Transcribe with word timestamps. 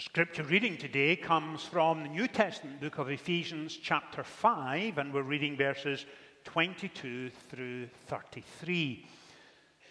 scripture 0.00 0.44
reading 0.44 0.78
today 0.78 1.14
comes 1.14 1.62
from 1.62 2.02
the 2.02 2.08
New 2.08 2.26
Testament 2.26 2.80
book 2.80 2.96
of 2.96 3.10
Ephesians, 3.10 3.76
chapter 3.76 4.22
5, 4.22 4.96
and 4.96 5.12
we're 5.12 5.20
reading 5.20 5.58
verses 5.58 6.06
22 6.44 7.28
through 7.50 7.86
33. 8.06 9.06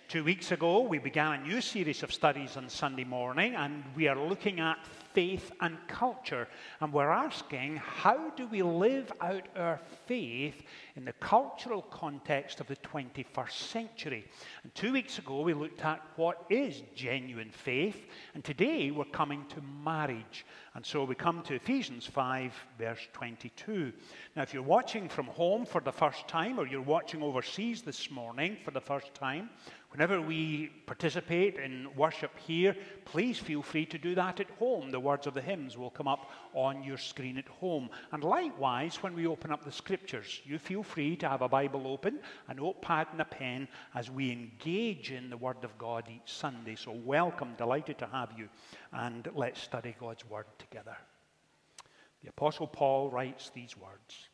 Two 0.09 0.23
weeks 0.23 0.51
ago, 0.51 0.79
we 0.79 0.97
began 0.97 1.33
a 1.33 1.43
new 1.45 1.61
series 1.61 2.01
of 2.01 2.11
studies 2.11 2.57
on 2.57 2.67
Sunday 2.67 3.03
morning, 3.03 3.53
and 3.53 3.83
we 3.95 4.07
are 4.07 4.17
looking 4.17 4.59
at 4.59 4.83
faith 5.13 5.51
and 5.61 5.77
culture. 5.87 6.47
And 6.81 6.91
we're 6.91 7.11
asking, 7.11 7.75
how 7.75 8.31
do 8.31 8.47
we 8.47 8.63
live 8.63 9.11
out 9.21 9.47
our 9.55 9.79
faith 10.07 10.63
in 10.95 11.05
the 11.05 11.13
cultural 11.13 11.83
context 11.83 12.59
of 12.59 12.65
the 12.65 12.75
21st 12.77 13.51
century? 13.51 14.25
And 14.63 14.73
two 14.73 14.93
weeks 14.93 15.19
ago, 15.19 15.41
we 15.41 15.53
looked 15.53 15.85
at 15.85 16.01
what 16.15 16.43
is 16.49 16.81
genuine 16.95 17.51
faith. 17.51 18.07
And 18.33 18.43
today, 18.43 18.89
we're 18.89 19.05
coming 19.05 19.45
to 19.49 19.61
marriage. 19.83 20.43
And 20.73 20.83
so 20.83 21.03
we 21.03 21.13
come 21.13 21.43
to 21.43 21.53
Ephesians 21.53 22.07
5, 22.07 22.53
verse 22.79 23.07
22. 23.13 23.93
Now, 24.35 24.41
if 24.41 24.55
you're 24.55 24.63
watching 24.63 25.07
from 25.07 25.27
home 25.27 25.65
for 25.65 25.81
the 25.81 25.91
first 25.91 26.27
time, 26.27 26.59
or 26.59 26.65
you're 26.65 26.81
watching 26.81 27.21
overseas 27.21 27.83
this 27.83 28.09
morning 28.09 28.57
for 28.63 28.71
the 28.71 28.81
first 28.81 29.13
time, 29.13 29.49
Whenever 29.91 30.21
we 30.21 30.67
participate 30.85 31.57
in 31.57 31.87
worship 31.95 32.37
here, 32.37 32.75
please 33.05 33.39
feel 33.39 33.63
free 33.63 33.87
to 33.87 33.97
do 33.97 34.13
that 34.13 34.39
at 34.39 34.49
home. 34.51 34.91
The 34.91 34.99
words 34.99 35.25
of 35.25 35.33
the 35.33 35.41
hymns 35.41 35.77
will 35.77 35.89
come 35.89 36.07
up 36.07 36.29
on 36.53 36.83
your 36.83 36.97
screen 36.97 37.39
at 37.39 37.47
home. 37.47 37.89
And 38.11 38.23
likewise, 38.23 39.01
when 39.01 39.15
we 39.15 39.25
open 39.25 39.51
up 39.51 39.65
the 39.65 39.71
scriptures, 39.71 40.41
you 40.45 40.59
feel 40.59 40.83
free 40.83 41.15
to 41.17 41.27
have 41.27 41.41
a 41.41 41.49
Bible 41.49 41.87
open, 41.87 42.19
a 42.47 42.53
notepad, 42.53 43.07
and 43.11 43.21
a 43.21 43.25
pen 43.25 43.67
as 43.95 44.11
we 44.11 44.31
engage 44.31 45.11
in 45.11 45.31
the 45.31 45.37
Word 45.37 45.63
of 45.63 45.75
God 45.79 46.07
each 46.07 46.31
Sunday. 46.31 46.75
So, 46.75 46.91
welcome, 46.91 47.55
delighted 47.57 47.97
to 47.97 48.07
have 48.07 48.31
you. 48.37 48.47
And 48.93 49.27
let's 49.33 49.59
study 49.59 49.95
God's 49.99 50.23
Word 50.29 50.45
together. 50.59 50.97
The 52.21 52.29
Apostle 52.29 52.67
Paul 52.67 53.09
writes 53.09 53.49
these 53.55 53.75
words 53.75 54.29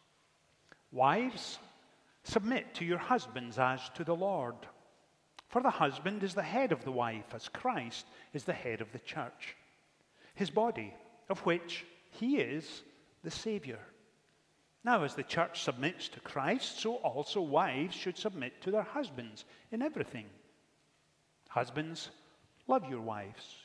Wives, 0.92 1.60
submit 2.26 2.74
to 2.76 2.84
your 2.84 2.98
husbands 2.98 3.58
as 3.58 3.80
to 3.96 4.04
the 4.04 4.16
Lord. 4.16 4.56
For 5.56 5.62
the 5.62 5.70
husband 5.70 6.22
is 6.22 6.34
the 6.34 6.44
head 6.44 6.74
of 6.74 6.84
the 6.84 6.92
wife, 6.92 7.34
as 7.34 7.48
Christ 7.48 8.06
is 8.34 8.44
the 8.44 8.52
head 8.52 8.82
of 8.82 8.92
the 8.92 9.00
church, 9.00 9.56
his 10.34 10.50
body, 10.50 10.94
of 11.30 11.40
which 11.46 11.86
he 12.12 12.40
is 12.40 12.82
the 13.24 13.32
Savior. 13.32 13.80
Now, 14.84 15.06
as 15.06 15.16
the 15.16 15.24
church 15.24 15.64
submits 15.64 16.10
to 16.10 16.20
Christ, 16.20 16.82
so 16.82 16.96
also 16.96 17.40
wives 17.40 17.96
should 17.96 18.18
submit 18.18 18.62
to 18.64 18.72
their 18.72 18.84
husbands 18.84 19.46
in 19.72 19.82
everything. 19.82 20.26
Husbands, 21.48 22.10
love 22.68 22.90
your 22.90 23.00
wives, 23.00 23.65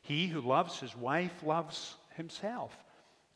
He 0.00 0.26
who 0.26 0.40
loves 0.40 0.80
his 0.80 0.96
wife 0.96 1.42
loves 1.42 1.96
himself. 2.16 2.76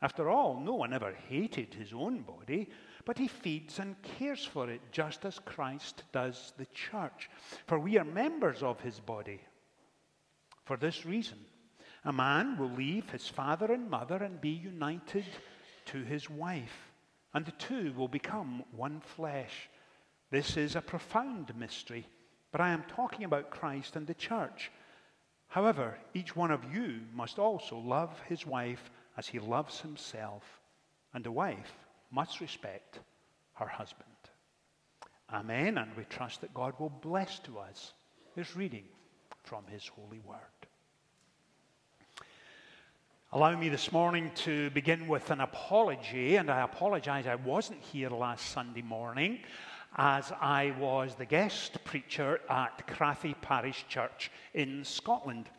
After 0.01 0.29
all, 0.29 0.59
no 0.59 0.75
one 0.75 0.93
ever 0.93 1.13
hated 1.27 1.73
his 1.73 1.93
own 1.93 2.21
body 2.21 2.69
but 3.05 3.19
he 3.19 3.27
feeds 3.27 3.77
and 3.77 4.01
cares 4.01 4.43
for 4.43 4.69
it 4.69 4.81
just 4.91 5.25
as 5.25 5.39
Christ 5.39 6.03
does 6.11 6.53
the 6.57 6.65
church. 6.67 7.29
For 7.67 7.79
we 7.79 7.97
are 7.99 8.03
members 8.03 8.63
of 8.63 8.81
his 8.81 8.99
body. 8.99 9.39
For 10.65 10.75
this 10.75 11.05
reason, 11.05 11.37
a 12.03 12.11
man 12.11 12.57
will 12.57 12.71
leave 12.71 13.09
his 13.09 13.27
father 13.27 13.71
and 13.71 13.89
mother 13.89 14.17
and 14.17 14.41
be 14.41 14.49
united 14.49 15.25
to 15.85 16.03
his 16.03 16.29
wife, 16.29 16.91
and 17.35 17.45
the 17.45 17.51
two 17.51 17.93
will 17.93 18.07
become 18.07 18.63
one 18.71 18.99
flesh. 18.99 19.69
This 20.31 20.57
is 20.57 20.75
a 20.75 20.81
profound 20.81 21.55
mystery, 21.55 22.07
but 22.51 22.61
I 22.61 22.69
am 22.69 22.83
talking 22.87 23.23
about 23.23 23.51
Christ 23.51 23.95
and 23.95 24.07
the 24.07 24.15
church. 24.15 24.71
However, 25.47 25.97
each 26.13 26.35
one 26.35 26.51
of 26.51 26.73
you 26.73 27.01
must 27.13 27.39
also 27.39 27.77
love 27.77 28.19
his 28.27 28.45
wife 28.45 28.91
as 29.17 29.27
he 29.27 29.39
loves 29.39 29.79
himself, 29.79 30.43
and 31.13 31.23
the 31.23 31.31
wife 31.31 31.73
must 32.11 32.41
respect 32.41 32.99
her 33.53 33.67
husband. 33.67 34.09
Amen. 35.31 35.77
And 35.77 35.95
we 35.95 36.03
trust 36.05 36.41
that 36.41 36.53
God 36.53 36.73
will 36.79 36.89
bless 36.89 37.39
to 37.39 37.57
us 37.57 37.93
this 38.35 38.55
reading 38.55 38.85
from 39.43 39.65
his 39.67 39.87
holy 39.87 40.19
word. 40.19 40.39
Allow 43.31 43.57
me 43.57 43.69
this 43.69 43.91
morning 43.91 44.31
to 44.35 44.69
begin 44.69 45.07
with 45.07 45.29
an 45.29 45.41
apology, 45.41 46.35
and 46.37 46.49
I 46.49 46.61
apologize 46.61 47.27
I 47.27 47.35
wasn't 47.35 47.81
here 47.81 48.09
last 48.09 48.51
Sunday 48.51 48.81
morning 48.81 49.39
as 49.95 50.31
I 50.41 50.73
was 50.79 51.15
the 51.15 51.25
guest 51.25 51.83
preacher 51.85 52.41
at 52.49 52.85
Crathie 52.87 53.35
Parish 53.41 53.85
Church 53.87 54.29
in 54.53 54.83
Scotland. 54.83 55.49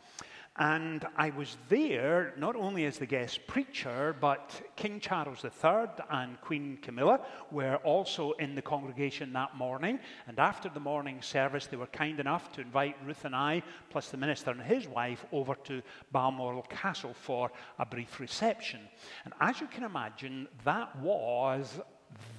And 0.58 1.06
I 1.18 1.30
was 1.30 1.58
there 1.68 2.32
not 2.38 2.56
only 2.56 2.86
as 2.86 2.96
the 2.96 3.04
guest 3.04 3.46
preacher, 3.46 4.16
but 4.18 4.58
King 4.74 5.00
Charles 5.00 5.44
III 5.44 5.88
and 6.10 6.40
Queen 6.40 6.78
Camilla 6.80 7.20
were 7.50 7.76
also 7.76 8.32
in 8.32 8.54
the 8.54 8.62
congregation 8.62 9.34
that 9.34 9.54
morning. 9.54 9.98
And 10.26 10.38
after 10.38 10.70
the 10.70 10.80
morning 10.80 11.20
service, 11.20 11.66
they 11.66 11.76
were 11.76 11.86
kind 11.88 12.20
enough 12.20 12.52
to 12.52 12.62
invite 12.62 12.96
Ruth 13.04 13.26
and 13.26 13.36
I, 13.36 13.62
plus 13.90 14.08
the 14.08 14.16
minister 14.16 14.50
and 14.50 14.62
his 14.62 14.88
wife, 14.88 15.26
over 15.30 15.54
to 15.64 15.82
Balmoral 16.10 16.62
Castle 16.62 17.12
for 17.12 17.52
a 17.78 17.84
brief 17.84 18.18
reception. 18.18 18.80
And 19.26 19.34
as 19.40 19.60
you 19.60 19.66
can 19.66 19.84
imagine, 19.84 20.48
that 20.64 20.96
was 21.00 21.80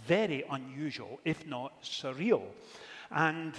very 0.07 0.43
unusual, 0.51 1.19
if 1.25 1.45
not 1.45 1.81
surreal. 1.83 2.43
And 3.11 3.53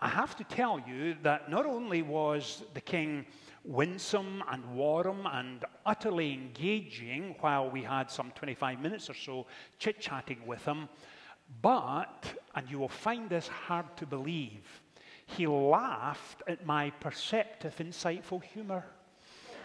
I 0.00 0.08
have 0.08 0.36
to 0.36 0.44
tell 0.44 0.80
you 0.86 1.16
that 1.22 1.50
not 1.50 1.66
only 1.66 2.02
was 2.02 2.64
the 2.74 2.80
king 2.80 3.26
winsome 3.64 4.44
and 4.50 4.62
warm 4.74 5.26
and 5.26 5.64
utterly 5.86 6.32
engaging 6.34 7.34
while 7.40 7.70
we 7.70 7.82
had 7.82 8.10
some 8.10 8.30
25 8.32 8.80
minutes 8.80 9.08
or 9.08 9.14
so 9.14 9.46
chit 9.78 10.00
chatting 10.00 10.46
with 10.46 10.64
him. 10.64 10.88
But, 11.62 12.24
and 12.54 12.70
you 12.70 12.78
will 12.78 12.88
find 12.88 13.28
this 13.28 13.48
hard 13.48 13.96
to 13.96 14.06
believe, 14.06 14.82
he 15.26 15.46
laughed 15.46 16.42
at 16.46 16.66
my 16.66 16.90
perceptive, 16.90 17.76
insightful 17.76 18.42
humor. 18.42 18.84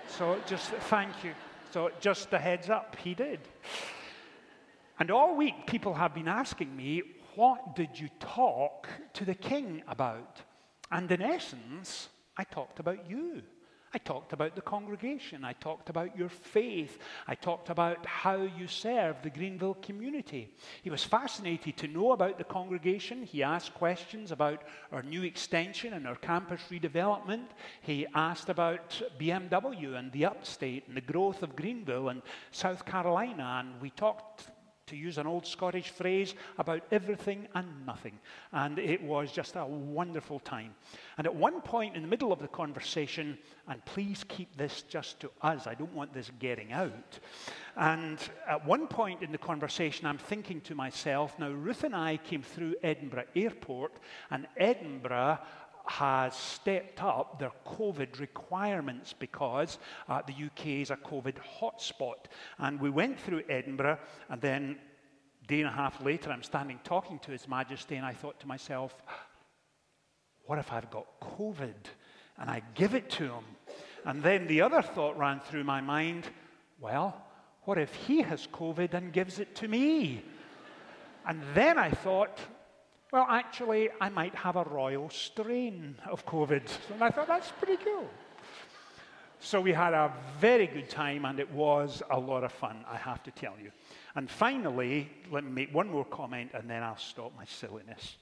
So 0.07 0.39
just 0.47 0.69
thank 0.69 1.23
you. 1.23 1.33
So 1.71 1.91
just 1.99 2.31
a 2.33 2.39
heads 2.39 2.69
up, 2.69 2.95
he 2.95 3.13
did. 3.13 3.39
And 4.99 5.09
all 5.11 5.35
week, 5.35 5.65
people 5.65 5.93
have 5.93 6.13
been 6.13 6.27
asking 6.27 6.75
me, 6.75 7.01
What 7.35 7.75
did 7.75 7.97
you 7.97 8.09
talk 8.19 8.87
to 9.13 9.23
the 9.23 9.35
king 9.35 9.81
about? 9.87 10.41
And 10.91 11.09
in 11.09 11.21
essence, 11.21 12.09
I 12.37 12.43
talked 12.43 12.79
about 12.79 13.09
you. 13.09 13.41
I 13.93 13.97
talked 13.97 14.33
about 14.33 14.55
the 14.55 14.61
congregation. 14.61 15.43
I 15.43 15.53
talked 15.53 15.89
about 15.89 16.15
your 16.15 16.29
faith. 16.29 16.99
I 17.27 17.33
talked 17.33 17.71
about 17.71 18.05
how 18.05 18.35
you 18.35 18.67
serve 18.67 19.15
the 19.23 19.31
Greenville 19.31 19.75
community. 19.75 20.53
He 20.83 20.91
was 20.91 21.03
fascinated 21.03 21.75
to 21.77 21.87
know 21.87 22.11
about 22.11 22.37
the 22.37 22.43
congregation. 22.43 23.23
He 23.23 23.41
asked 23.41 23.73
questions 23.73 24.31
about 24.31 24.63
our 24.91 25.01
new 25.01 25.23
extension 25.23 25.93
and 25.93 26.05
our 26.05 26.15
campus 26.15 26.61
redevelopment. 26.69 27.47
He 27.81 28.05
asked 28.13 28.49
about 28.49 29.01
BMW 29.19 29.97
and 29.97 30.11
the 30.11 30.25
upstate 30.25 30.87
and 30.87 30.95
the 30.95 31.01
growth 31.01 31.41
of 31.41 31.55
Greenville 31.55 32.09
and 32.09 32.21
South 32.51 32.85
Carolina. 32.85 33.63
And 33.63 33.81
we 33.81 33.89
talked 33.89 34.51
to 34.89 34.95
use 34.95 35.17
an 35.17 35.25
old 35.25 35.47
Scottish 35.47 35.89
phrase, 35.89 36.35
about 36.57 36.83
everything 36.91 37.47
and 37.55 37.67
nothing. 37.85 38.19
And 38.51 38.77
it 38.77 39.01
was 39.01 39.31
just 39.31 39.55
a 39.55 39.65
wonderful 39.65 40.39
time. 40.39 40.75
And 41.17 41.25
at 41.25 41.35
one 41.35 41.61
point 41.61 41.95
in 41.95 42.01
the 42.01 42.07
middle 42.07 42.31
of 42.31 42.39
the 42.39 42.47
conversation, 42.47 43.37
and 43.67 43.83
please 43.85 44.23
keep 44.27 44.55
this 44.57 44.83
just 44.83 45.19
to 45.21 45.31
us, 45.41 45.67
I 45.67 45.73
don't 45.73 45.93
want 45.93 46.13
this 46.13 46.31
getting 46.39 46.71
out. 46.71 47.19
And 47.75 48.19
at 48.47 48.65
one 48.65 48.87
point 48.87 49.23
in 49.23 49.31
the 49.31 49.37
conversation, 49.37 50.05
I'm 50.05 50.17
thinking 50.17 50.59
to 50.61 50.75
myself, 50.75 51.37
now 51.39 51.49
Ruth 51.49 51.83
and 51.83 51.95
I 51.95 52.17
came 52.17 52.41
through 52.41 52.75
Edinburgh 52.83 53.25
Airport, 53.35 53.93
and 54.31 54.47
Edinburgh 54.57 55.39
has 55.89 56.35
stepped 56.35 57.03
up 57.03 57.39
their 57.39 57.51
COVID 57.65 58.19
requirements 58.19 59.13
because 59.17 59.79
uh, 60.07 60.21
the 60.27 60.45
UK 60.45 60.67
is 60.67 60.91
a 60.91 60.95
COVID 60.97 61.33
hotspot. 61.59 62.25
And 62.59 62.79
we 62.79 62.91
went 62.91 63.19
through 63.19 63.41
Edinburgh, 63.49 63.97
and 64.29 64.39
then 64.39 64.77
a 65.43 65.47
day 65.47 65.61
and 65.61 65.67
a 65.67 65.71
half 65.71 65.99
later, 66.03 66.29
I'm 66.29 66.43
standing 66.43 66.79
talking 66.83 67.17
to 67.19 67.31
His 67.31 67.47
Majesty, 67.47 67.95
and 67.95 68.05
I 68.05 68.13
thought 68.13 68.39
to 68.41 68.47
myself, 68.47 68.95
what 70.45 70.59
if 70.59 70.71
I've 70.71 70.91
got 70.91 71.07
COVID? 71.21 71.73
And 72.37 72.49
I 72.49 72.61
give 72.75 72.93
it 72.93 73.09
to 73.11 73.25
him. 73.25 73.43
And 74.05 74.21
then 74.21 74.47
the 74.47 74.61
other 74.61 74.81
thought 74.81 75.17
ran 75.17 75.39
through 75.39 75.63
my 75.63 75.81
mind, 75.81 76.25
well, 76.79 77.19
what 77.63 77.77
if 77.77 77.93
he 77.93 78.21
has 78.21 78.47
COVID 78.53 78.93
and 78.93 79.11
gives 79.11 79.39
it 79.39 79.55
to 79.55 79.67
me? 79.67 80.23
And 81.27 81.41
then 81.53 81.77
I 81.77 81.89
thought, 81.89 82.39
well, 83.11 83.25
actually, 83.29 83.89
I 83.99 84.09
might 84.09 84.35
have 84.35 84.55
a 84.55 84.63
royal 84.63 85.09
strain 85.09 85.95
of 86.09 86.25
COVID. 86.25 86.63
And 86.93 87.03
I 87.03 87.09
thought, 87.09 87.27
that's 87.27 87.51
pretty 87.51 87.83
cool. 87.83 88.07
So 89.39 89.61
we 89.61 89.71
had 89.71 89.93
a 89.93 90.13
very 90.39 90.67
good 90.67 90.89
time, 90.89 91.25
and 91.25 91.39
it 91.39 91.49
was 91.51 92.03
a 92.11 92.19
lot 92.19 92.43
of 92.43 92.51
fun, 92.51 92.83
I 92.87 92.97
have 92.97 93.23
to 93.23 93.31
tell 93.31 93.53
you. 93.61 93.71
And 94.15 94.29
finally, 94.29 95.09
let 95.31 95.43
me 95.43 95.51
make 95.51 95.73
one 95.73 95.89
more 95.89 96.05
comment, 96.05 96.51
and 96.53 96.69
then 96.69 96.83
I'll 96.83 96.97
stop 96.97 97.31
my 97.37 97.45
silliness. 97.45 98.17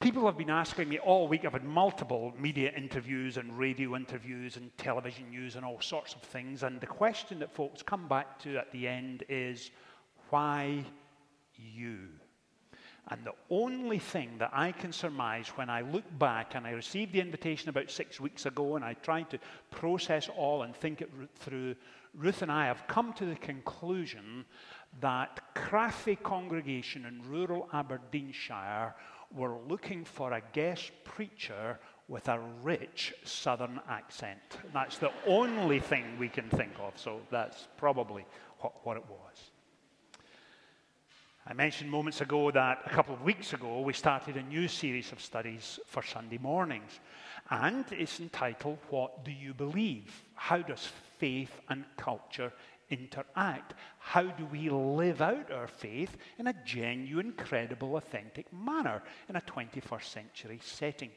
People 0.00 0.26
have 0.26 0.36
been 0.36 0.50
asking 0.50 0.88
me 0.88 0.98
all 0.98 1.28
week. 1.28 1.44
I've 1.44 1.52
had 1.52 1.64
multiple 1.64 2.34
media 2.36 2.72
interviews 2.76 3.36
and 3.36 3.56
radio 3.56 3.94
interviews 3.94 4.56
and 4.56 4.76
television 4.76 5.30
news 5.30 5.54
and 5.54 5.64
all 5.64 5.80
sorts 5.80 6.14
of 6.14 6.22
things. 6.22 6.64
And 6.64 6.80
the 6.80 6.88
question 6.88 7.38
that 7.38 7.54
folks 7.54 7.82
come 7.82 8.08
back 8.08 8.40
to 8.40 8.56
at 8.56 8.72
the 8.72 8.88
end 8.88 9.22
is 9.28 9.70
why 10.30 10.84
you? 11.54 12.08
And 13.08 13.24
the 13.24 13.34
only 13.50 13.98
thing 13.98 14.38
that 14.38 14.50
I 14.52 14.72
can 14.72 14.92
surmise 14.92 15.48
when 15.56 15.68
I 15.68 15.80
look 15.80 16.04
back, 16.18 16.54
and 16.54 16.66
I 16.66 16.70
received 16.70 17.12
the 17.12 17.20
invitation 17.20 17.68
about 17.68 17.90
six 17.90 18.20
weeks 18.20 18.46
ago, 18.46 18.76
and 18.76 18.84
I 18.84 18.94
tried 18.94 19.28
to 19.30 19.38
process 19.70 20.28
all 20.36 20.62
and 20.62 20.74
think 20.74 21.02
it 21.02 21.10
through, 21.34 21.74
Ruth 22.14 22.42
and 22.42 22.52
I 22.52 22.66
have 22.66 22.86
come 22.86 23.12
to 23.14 23.24
the 23.24 23.36
conclusion 23.36 24.44
that 25.00 25.40
Crathie 25.54 26.22
congregation 26.22 27.06
in 27.06 27.22
rural 27.28 27.68
Aberdeenshire 27.72 28.94
were 29.34 29.58
looking 29.66 30.04
for 30.04 30.32
a 30.32 30.42
guest 30.52 30.92
preacher 31.04 31.78
with 32.08 32.28
a 32.28 32.38
rich 32.62 33.14
southern 33.24 33.80
accent. 33.88 34.58
That's 34.72 34.98
the 34.98 35.10
only 35.26 35.80
thing 35.80 36.18
we 36.18 36.28
can 36.28 36.48
think 36.50 36.72
of, 36.78 36.98
so 36.98 37.20
that's 37.30 37.68
probably 37.78 38.26
what, 38.60 38.74
what 38.84 38.96
it 38.96 39.04
was. 39.08 39.51
I 41.44 41.54
mentioned 41.54 41.90
moments 41.90 42.20
ago 42.20 42.52
that 42.52 42.82
a 42.86 42.90
couple 42.90 43.14
of 43.14 43.22
weeks 43.22 43.52
ago 43.52 43.80
we 43.80 43.92
started 43.94 44.36
a 44.36 44.42
new 44.44 44.68
series 44.68 45.10
of 45.10 45.20
studies 45.20 45.80
for 45.86 46.00
Sunday 46.00 46.38
mornings. 46.38 47.00
And 47.50 47.84
it's 47.90 48.20
entitled, 48.20 48.78
What 48.90 49.24
Do 49.24 49.32
You 49.32 49.52
Believe? 49.52 50.22
How 50.34 50.58
does 50.58 50.88
faith 51.18 51.50
and 51.68 51.84
culture 51.96 52.52
interact? 52.90 53.74
How 53.98 54.22
do 54.22 54.46
we 54.46 54.70
live 54.70 55.20
out 55.20 55.50
our 55.50 55.66
faith 55.66 56.16
in 56.38 56.46
a 56.46 56.54
genuine, 56.64 57.32
credible, 57.32 57.96
authentic 57.96 58.46
manner 58.52 59.02
in 59.28 59.34
a 59.34 59.40
21st 59.40 60.04
century 60.04 60.60
setting? 60.62 61.10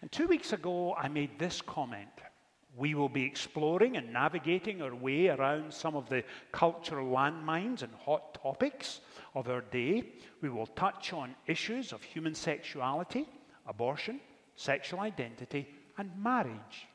And 0.00 0.10
two 0.10 0.28
weeks 0.28 0.54
ago, 0.54 0.94
I 0.94 1.08
made 1.08 1.38
this 1.38 1.60
comment. 1.60 2.08
We 2.74 2.94
will 2.94 3.10
be 3.10 3.24
exploring 3.24 3.98
and 3.98 4.14
navigating 4.14 4.80
our 4.80 4.94
way 4.94 5.28
around 5.28 5.74
some 5.74 5.94
of 5.94 6.08
the 6.08 6.24
cultural 6.52 7.10
landmines 7.10 7.82
and 7.82 7.92
hot 8.06 8.40
topics 8.42 9.00
of 9.34 9.48
our 9.48 9.60
day. 9.60 10.04
We 10.40 10.48
will 10.48 10.66
touch 10.66 11.12
on 11.12 11.34
issues 11.46 11.92
of 11.92 12.02
human 12.02 12.34
sexuality, 12.34 13.26
abortion, 13.66 14.20
sexual 14.56 15.00
identity, 15.00 15.68
and 15.96 16.10
marriage. 16.22 16.88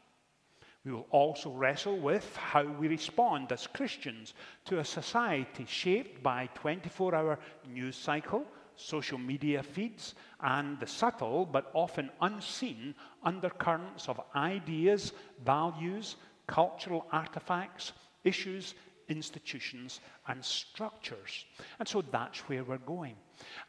We 0.86 0.92
will 0.92 1.08
also 1.12 1.50
wrestle 1.52 1.98
with 1.98 2.36
how 2.36 2.64
we 2.64 2.90
respond 2.90 3.52
as 3.52 3.68
Christians 3.68 4.34
to 4.66 4.80
a 4.80 4.86
society 4.86 5.66
shaped 5.66 6.22
by 6.22 6.50
24 6.56 7.16
hour 7.16 7.40
news 7.70 7.96
cycle, 7.96 8.46
social 8.76 9.18
media 9.18 9.64
feeds, 9.64 10.16
and 10.42 10.78
the 10.80 10.88
subtle 10.88 11.46
but 11.46 11.72
often 11.74 12.10
unseen 12.20 12.96
undercurrents 13.24 14.10
of 14.10 14.20
ideas, 14.36 15.14
values, 15.46 16.18
cultural 16.48 17.06
artifacts, 17.12 17.94
issues, 18.26 18.76
institutions, 19.10 20.00
and 20.28 20.44
structures. 20.44 21.46
And 21.80 21.88
so 21.88 22.02
that's 22.02 22.40
where 22.42 22.64
we're 22.64 22.78
going. 22.78 23.16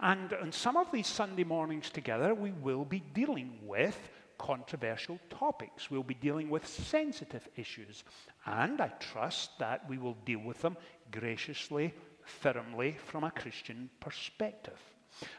And 0.00 0.32
on 0.34 0.52
some 0.52 0.76
of 0.76 0.90
these 0.92 1.06
Sunday 1.06 1.44
mornings 1.44 1.90
together, 1.90 2.34
we 2.34 2.52
will 2.52 2.84
be 2.84 3.02
dealing 3.14 3.58
with 3.62 3.98
controversial 4.38 5.18
topics. 5.30 5.90
We'll 5.90 6.02
be 6.02 6.14
dealing 6.14 6.50
with 6.50 6.66
sensitive 6.66 7.48
issues. 7.56 8.04
And 8.46 8.80
I 8.80 8.88
trust 8.98 9.58
that 9.58 9.88
we 9.88 9.98
will 9.98 10.16
deal 10.24 10.40
with 10.40 10.60
them 10.60 10.76
graciously, 11.10 11.94
firmly, 12.24 12.96
from 13.06 13.24
a 13.24 13.30
Christian 13.30 13.90
perspective. 14.00 14.78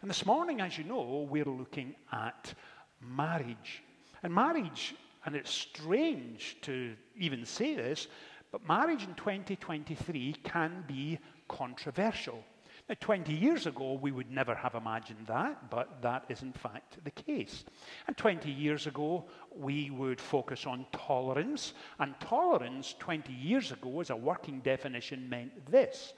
And 0.01 0.09
this 0.09 0.25
morning, 0.25 0.62
as 0.62 0.77
you 0.77 0.86
know, 0.86 1.27
we're 1.30 1.45
looking 1.45 1.95
at 2.12 2.53
marriage. 3.01 3.83
And 4.24 4.33
marriage, 4.33 4.95
and 5.25 5.36
it's 5.36 5.51
strange 5.51 6.57
to 6.62 6.95
even 7.18 7.45
say 7.45 7.75
this, 7.75 8.07
but 8.51 8.68
marriage 8.68 9.03
in 9.03 9.13
2023 9.15 10.33
can 10.44 10.83
be 10.88 11.19
controversial. 11.47 12.44
Now, 12.88 12.95
20 13.00 13.33
years 13.33 13.65
ago, 13.65 13.94
we 13.94 14.12
would 14.12 14.30
never 14.30 14.53
have 14.53 14.75
imagined 14.75 15.25
that, 15.27 15.71
but 15.71 16.01
that 16.03 16.25
is 16.30 16.44
in 16.44 16.53
fact 16.53 17.03
the 17.03 17.12
case. 17.12 17.65
And 18.06 18.15
20 18.15 18.51
years 18.51 18.86
ago, 18.86 19.25
we 19.56 19.89
would 19.89 20.21
focus 20.21 20.68
on 20.68 20.86
tolerance, 20.92 21.74
and 22.00 22.13
tolerance 22.19 22.94
20 23.00 23.33
years 23.33 23.71
ago, 23.71 24.01
as 24.01 24.12
a 24.12 24.15
working 24.15 24.59
definition, 24.59 25.27
meant 25.30 25.71
this 25.71 26.13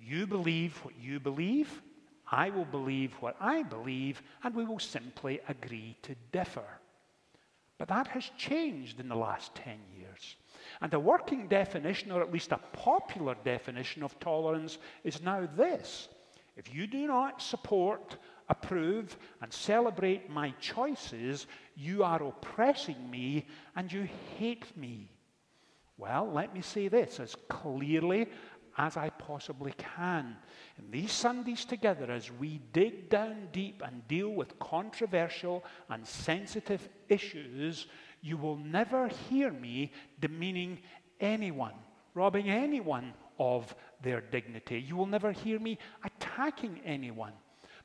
You 0.00 0.26
believe 0.26 0.76
what 0.84 0.94
you 1.00 1.18
believe, 1.18 1.82
I 2.30 2.50
will 2.50 2.64
believe 2.64 3.14
what 3.14 3.36
I 3.40 3.64
believe, 3.64 4.22
and 4.44 4.54
we 4.54 4.64
will 4.64 4.78
simply 4.78 5.40
agree 5.48 5.96
to 6.02 6.14
differ. 6.30 6.78
But 7.78 7.88
that 7.88 8.06
has 8.08 8.30
changed 8.38 9.00
in 9.00 9.08
the 9.08 9.16
last 9.16 9.54
10 9.56 9.74
years. 9.98 9.99
And 10.82 10.94
a 10.94 11.00
working 11.00 11.46
definition, 11.46 12.10
or 12.10 12.22
at 12.22 12.32
least 12.32 12.52
a 12.52 12.60
popular 12.72 13.36
definition 13.44 14.02
of 14.02 14.18
tolerance, 14.18 14.78
is 15.04 15.22
now 15.22 15.48
this 15.56 16.08
if 16.56 16.74
you 16.74 16.86
do 16.86 17.06
not 17.06 17.40
support, 17.40 18.16
approve, 18.48 19.16
and 19.40 19.52
celebrate 19.52 20.28
my 20.28 20.52
choices, 20.60 21.46
you 21.76 22.02
are 22.02 22.22
oppressing 22.22 23.10
me 23.10 23.46
and 23.76 23.90
you 23.90 24.08
hate 24.38 24.76
me. 24.76 25.10
Well, 25.96 26.30
let 26.30 26.54
me 26.54 26.60
say 26.60 26.88
this 26.88 27.20
as 27.20 27.36
clearly 27.48 28.26
as 28.78 28.96
I 28.96 29.10
possibly 29.10 29.72
can. 29.76 30.36
In 30.78 30.90
these 30.90 31.12
Sundays 31.12 31.64
together, 31.64 32.10
as 32.10 32.30
we 32.32 32.60
dig 32.72 33.10
down 33.10 33.48
deep 33.52 33.82
and 33.84 34.06
deal 34.08 34.30
with 34.30 34.58
controversial 34.58 35.64
and 35.88 36.06
sensitive 36.06 36.88
issues, 37.08 37.86
you 38.20 38.36
will 38.36 38.56
never 38.56 39.08
hear 39.08 39.50
me 39.50 39.92
demeaning 40.20 40.78
anyone, 41.20 41.74
robbing 42.14 42.50
anyone 42.50 43.12
of 43.38 43.74
their 44.02 44.20
dignity. 44.20 44.80
You 44.80 44.96
will 44.96 45.06
never 45.06 45.32
hear 45.32 45.58
me 45.58 45.78
attacking 46.04 46.80
anyone. 46.84 47.32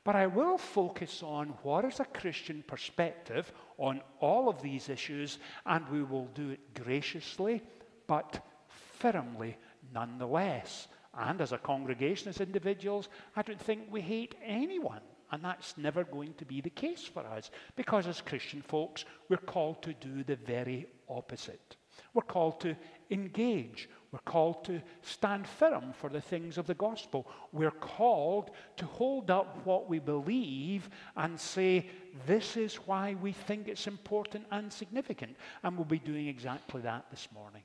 But 0.04 0.14
I 0.14 0.26
will 0.28 0.56
focus 0.56 1.22
on 1.24 1.48
what 1.62 1.84
is 1.84 1.98
a 1.98 2.04
Christian 2.04 2.62
perspective 2.66 3.50
on 3.76 4.00
all 4.20 4.48
of 4.48 4.62
these 4.62 4.88
issues, 4.88 5.38
and 5.64 5.88
we 5.88 6.04
will 6.04 6.26
do 6.26 6.50
it 6.50 6.74
graciously 6.74 7.62
but 8.06 8.44
firmly 8.68 9.56
nonetheless. 9.92 10.88
And 11.18 11.40
as 11.40 11.52
a 11.52 11.58
congregation, 11.58 12.28
as 12.28 12.40
individuals, 12.40 13.08
I 13.34 13.42
don't 13.42 13.60
think 13.60 13.88
we 13.90 14.00
hate 14.00 14.34
anyone. 14.44 15.00
And 15.32 15.42
that's 15.42 15.76
never 15.76 16.04
going 16.04 16.34
to 16.34 16.44
be 16.44 16.60
the 16.60 16.70
case 16.70 17.04
for 17.04 17.24
us 17.26 17.50
because 17.74 18.06
as 18.06 18.20
Christian 18.20 18.62
folks, 18.62 19.04
we're 19.28 19.36
called 19.36 19.82
to 19.82 19.92
do 19.94 20.22
the 20.22 20.36
very 20.36 20.86
opposite. 21.08 21.76
We're 22.14 22.22
called 22.22 22.60
to 22.60 22.76
engage. 23.10 23.88
We're 24.12 24.18
called 24.20 24.64
to 24.66 24.80
stand 25.02 25.46
firm 25.46 25.92
for 25.92 26.08
the 26.08 26.20
things 26.20 26.58
of 26.58 26.66
the 26.66 26.74
gospel. 26.74 27.26
We're 27.52 27.70
called 27.70 28.50
to 28.76 28.86
hold 28.86 29.30
up 29.30 29.64
what 29.64 29.88
we 29.88 29.98
believe 29.98 30.88
and 31.16 31.38
say, 31.38 31.90
this 32.26 32.56
is 32.56 32.76
why 32.76 33.16
we 33.20 33.32
think 33.32 33.68
it's 33.68 33.86
important 33.86 34.46
and 34.50 34.72
significant. 34.72 35.36
And 35.62 35.76
we'll 35.76 35.84
be 35.84 35.98
doing 35.98 36.28
exactly 36.28 36.80
that 36.82 37.06
this 37.10 37.28
morning. 37.34 37.62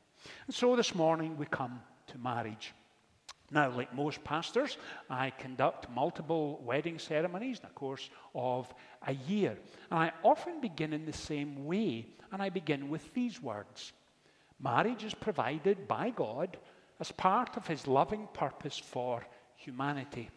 And 0.48 0.56
so 0.56 0.76
this 0.76 0.96
morning 0.96 1.38
we 1.38 1.46
come 1.46 1.80
to 2.08 2.18
marriage. 2.18 2.74
Now, 3.52 3.70
like 3.70 3.94
most 3.94 4.24
pastors, 4.24 4.78
I 5.10 5.32
conduct 5.32 5.90
multiple 5.90 6.62
wedding 6.64 6.98
ceremonies 6.98 7.60
in 7.60 7.68
the 7.68 7.74
course 7.74 8.10
of 8.34 8.74
a 9.06 9.14
year. 9.14 9.58
And 9.90 10.00
I 10.00 10.12
often 10.24 10.62
begin 10.62 10.94
in 10.94 11.06
the 11.06 11.14
same 11.14 11.66
way, 11.66 12.08
and 12.32 12.42
I 12.42 12.50
begin 12.50 12.90
with 12.90 13.14
these 13.14 13.42
words 13.42 13.92
Marriage 14.60 15.04
is 15.04 15.14
provided 15.14 15.88
by 15.88 16.12
God 16.12 16.58
as 17.00 17.12
part 17.12 17.58
of 17.58 17.68
his 17.68 17.88
loving 17.88 18.28
purpose 18.32 18.78
for 18.78 19.26
humanity. 19.56 20.30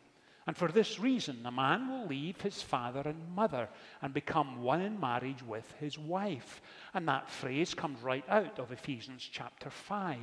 And 0.47 0.55
for 0.55 0.69
this 0.69 1.01
reason, 1.01 1.41
a 1.47 1.51
man 1.51 1.89
will 1.89 2.07
leave 2.07 2.41
his 2.41 2.61
father 2.61 3.01
and 3.07 3.35
mother 3.35 3.69
and 4.03 4.13
become 4.13 4.63
one 4.63 4.83
in 4.83 5.01
marriage 5.01 5.43
with 5.43 5.73
his 5.81 5.99
wife. 5.99 6.61
And 6.93 7.09
that 7.09 7.31
phrase 7.31 7.73
comes 7.73 8.03
right 8.03 8.25
out 8.29 8.59
of 8.59 8.71
Ephesians 8.71 9.27
chapter 9.31 9.71
5. 9.71 10.19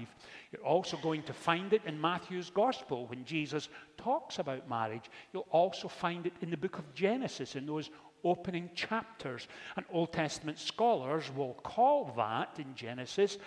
You're 0.51 0.63
also 0.65 0.97
going 0.97 1.23
to 1.23 1.33
find 1.33 1.73
it 1.73 1.81
in 1.85 1.99
Matthew's 1.99 2.51
gospel 2.51 3.07
when 3.07 3.25
Jesus 3.25 3.69
talks 3.97 4.37
about 4.37 4.69
marriage. 4.69 5.09
You'll 5.33 5.47
also 5.49 5.87
find 5.87 6.27
it 6.27 6.33
in 6.41 6.51
the 6.51 6.57
book 6.57 6.77
of 6.77 6.93
Genesis 6.93 7.55
in 7.55 7.65
those 7.65 7.89
opening 8.23 8.69
chapters. 8.75 9.47
And 9.75 9.85
Old 9.91 10.13
Testament 10.13 10.59
scholars 10.59 11.31
will 11.35 11.55
call 11.63 12.13
that 12.17 12.59
in 12.59 12.75
Genesis 12.75 13.39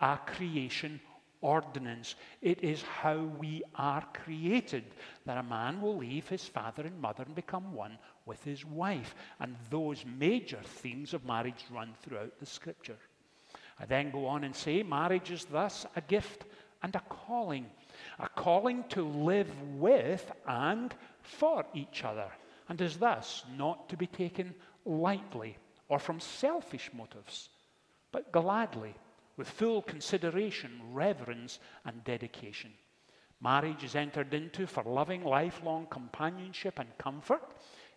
a 0.00 0.18
creation 0.26 0.98
ordinance. 1.42 2.14
It 2.40 2.64
is 2.64 2.82
how 2.82 3.18
we 3.38 3.62
are 3.74 4.02
created 4.24 4.84
that 5.26 5.36
a 5.36 5.42
man 5.42 5.82
will 5.82 5.96
leave 5.96 6.28
his 6.28 6.44
father 6.44 6.84
and 6.84 6.98
mother 7.00 7.24
and 7.24 7.34
become 7.34 7.74
one 7.74 7.98
with 8.24 8.42
his 8.42 8.64
wife. 8.64 9.14
And 9.40 9.56
those 9.68 10.04
major 10.18 10.60
themes 10.64 11.12
of 11.12 11.26
marriage 11.26 11.64
run 11.70 11.92
throughout 12.00 12.38
the 12.38 12.46
scripture. 12.46 12.98
I 13.78 13.84
then 13.84 14.10
go 14.10 14.26
on 14.26 14.44
and 14.44 14.54
say 14.54 14.82
marriage 14.82 15.30
is 15.30 15.44
thus 15.44 15.84
a 15.96 16.00
gift 16.00 16.44
and 16.82 16.94
a 16.94 17.02
calling, 17.08 17.66
a 18.18 18.28
calling 18.28 18.84
to 18.90 19.02
live 19.02 19.50
with 19.74 20.30
and 20.46 20.94
for 21.22 21.64
each 21.74 22.04
other, 22.04 22.30
and 22.68 22.80
is 22.80 22.96
thus 22.96 23.44
not 23.56 23.88
to 23.88 23.96
be 23.96 24.06
taken 24.06 24.54
lightly 24.84 25.56
or 25.88 25.98
from 25.98 26.20
selfish 26.20 26.90
motives, 26.92 27.50
but 28.10 28.32
gladly, 28.32 28.94
with 29.36 29.48
full 29.48 29.82
consideration, 29.82 30.80
reverence, 30.92 31.58
and 31.84 32.04
dedication. 32.04 32.72
Marriage 33.40 33.82
is 33.82 33.96
entered 33.96 34.32
into 34.34 34.66
for 34.66 34.84
loving, 34.84 35.24
lifelong 35.24 35.86
companionship 35.90 36.78
and 36.78 36.96
comfort. 36.98 37.42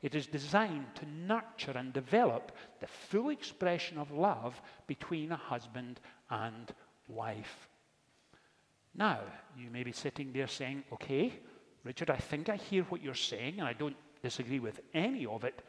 It 0.01 0.15
is 0.15 0.27
designed 0.27 0.95
to 0.95 1.09
nurture 1.09 1.77
and 1.77 1.93
develop 1.93 2.51
the 2.79 2.87
full 2.87 3.29
expression 3.29 3.97
of 3.97 4.11
love 4.11 4.59
between 4.87 5.31
a 5.31 5.37
husband 5.37 5.99
and 6.29 6.73
wife. 7.07 7.69
Now, 8.95 9.19
you 9.57 9.69
may 9.69 9.83
be 9.83 9.91
sitting 9.91 10.31
there 10.31 10.47
saying, 10.47 10.83
okay, 10.93 11.33
Richard, 11.83 12.09
I 12.09 12.17
think 12.17 12.49
I 12.49 12.55
hear 12.55 12.83
what 12.83 13.03
you're 13.03 13.13
saying, 13.13 13.59
and 13.59 13.67
I 13.67 13.73
don't 13.73 13.95
disagree 14.23 14.59
with 14.59 14.79
any 14.93 15.25
of 15.25 15.43
it. 15.43 15.61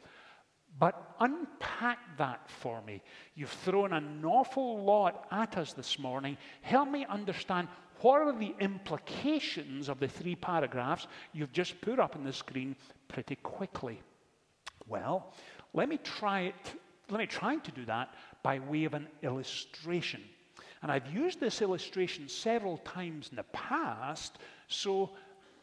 But 0.78 1.14
unpack 1.20 1.98
that 2.18 2.48
for 2.50 2.82
me. 2.82 3.02
You've 3.34 3.50
thrown 3.50 3.92
an 3.92 4.24
awful 4.24 4.82
lot 4.82 5.26
at 5.30 5.56
us 5.56 5.72
this 5.72 5.98
morning. 5.98 6.36
Help 6.60 6.90
me 6.90 7.06
understand 7.06 7.68
what 8.00 8.20
are 8.20 8.38
the 8.38 8.54
implications 8.60 9.88
of 9.88 9.98
the 10.00 10.08
three 10.08 10.36
paragraphs 10.36 11.06
you've 11.32 11.52
just 11.52 11.80
put 11.80 11.98
up 11.98 12.14
on 12.14 12.24
the 12.24 12.32
screen 12.32 12.76
pretty 13.08 13.36
quickly. 13.36 14.00
Well, 14.86 15.32
let 15.72 15.88
me 15.88 15.98
try 15.98 16.40
it. 16.42 16.74
Let 17.08 17.20
me 17.20 17.26
try 17.26 17.56
to 17.56 17.70
do 17.70 17.84
that 17.86 18.14
by 18.42 18.58
way 18.58 18.84
of 18.84 18.94
an 18.94 19.08
illustration. 19.22 20.22
And 20.82 20.92
I've 20.92 21.10
used 21.12 21.40
this 21.40 21.62
illustration 21.62 22.28
several 22.28 22.78
times 22.78 23.28
in 23.30 23.36
the 23.36 23.44
past, 23.44 24.38
so 24.68 25.10